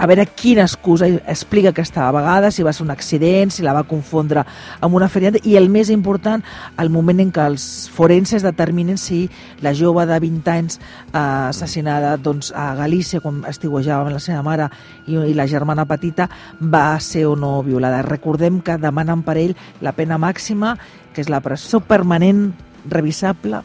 a 0.00 0.06
veure 0.08 0.24
quina 0.24 0.64
excusa 0.64 1.04
explica 1.28 1.74
aquesta 1.74 2.06
vegada, 2.14 2.50
si 2.50 2.64
va 2.64 2.72
ser 2.72 2.86
un 2.86 2.90
accident, 2.90 3.50
si 3.52 3.62
la 3.62 3.74
va 3.76 3.84
confondre 3.84 4.46
amb 4.80 4.96
una 4.96 5.10
feriada, 5.12 5.42
i 5.44 5.58
el 5.60 5.68
més 5.68 5.90
important, 5.92 6.40
el 6.80 6.88
moment 6.88 7.20
en 7.20 7.32
què 7.36 7.44
els 7.52 7.66
forenses 7.92 8.46
determinen 8.46 8.96
si 8.96 9.26
la 9.60 9.74
jove 9.76 10.06
de 10.08 10.16
20 10.24 10.50
anys 10.54 10.80
eh, 10.80 11.20
assassinada 11.20 12.14
doncs, 12.16 12.48
a 12.56 12.70
Galícia, 12.78 13.20
quan 13.20 13.42
estiuejava 13.50 14.08
amb 14.08 14.16
la 14.16 14.22
seva 14.24 14.40
mare 14.46 14.70
i, 15.04 15.18
i 15.18 15.36
la 15.36 15.48
germana 15.50 15.84
petita, 15.84 16.30
va 16.60 16.96
ser 17.04 17.26
o 17.28 17.36
no 17.36 17.58
violada. 17.66 18.00
Recordem 18.08 18.62
que 18.64 18.80
demanen 18.80 19.20
per 19.26 19.36
ell 19.36 19.54
la 19.84 19.92
pena 19.92 20.16
màxima, 20.16 20.78
que 21.12 21.20
és 21.20 21.28
la 21.28 21.44
presó 21.44 21.84
permanent 21.84 22.46
revisable 22.88 23.60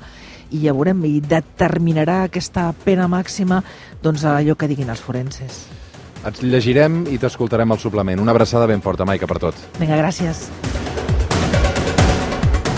i 0.51 0.65
ja 0.65 0.73
veurem, 0.75 1.03
i 1.07 1.21
determinarà 1.21 2.23
aquesta 2.25 2.67
pena 2.85 3.07
màxima 3.07 3.61
doncs 4.03 4.25
allò 4.29 4.57
que 4.57 4.69
diguin 4.69 4.89
els 4.89 5.01
forenses. 5.01 5.65
Et 6.25 6.41
llegirem 6.41 7.03
i 7.13 7.19
t'escoltarem 7.21 7.71
al 7.71 7.81
suplement. 7.81 8.19
Una 8.21 8.33
abraçada 8.33 8.65
ben 8.65 8.81
forta, 8.81 9.05
Maica, 9.05 9.29
per 9.29 9.37
tot. 9.39 9.65
Vinga, 9.79 9.99
gràcies. 10.01 10.49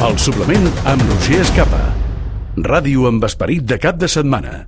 El 0.03 0.17
suplement 0.21 0.67
amb 0.85 1.01
Roger 1.09 1.41
Escapa. 1.41 1.81
Ràdio 2.57 3.07
amb 3.09 3.23
esperit 3.25 3.65
de 3.65 3.79
cap 3.81 3.97
de 3.97 4.11
setmana. 4.11 4.67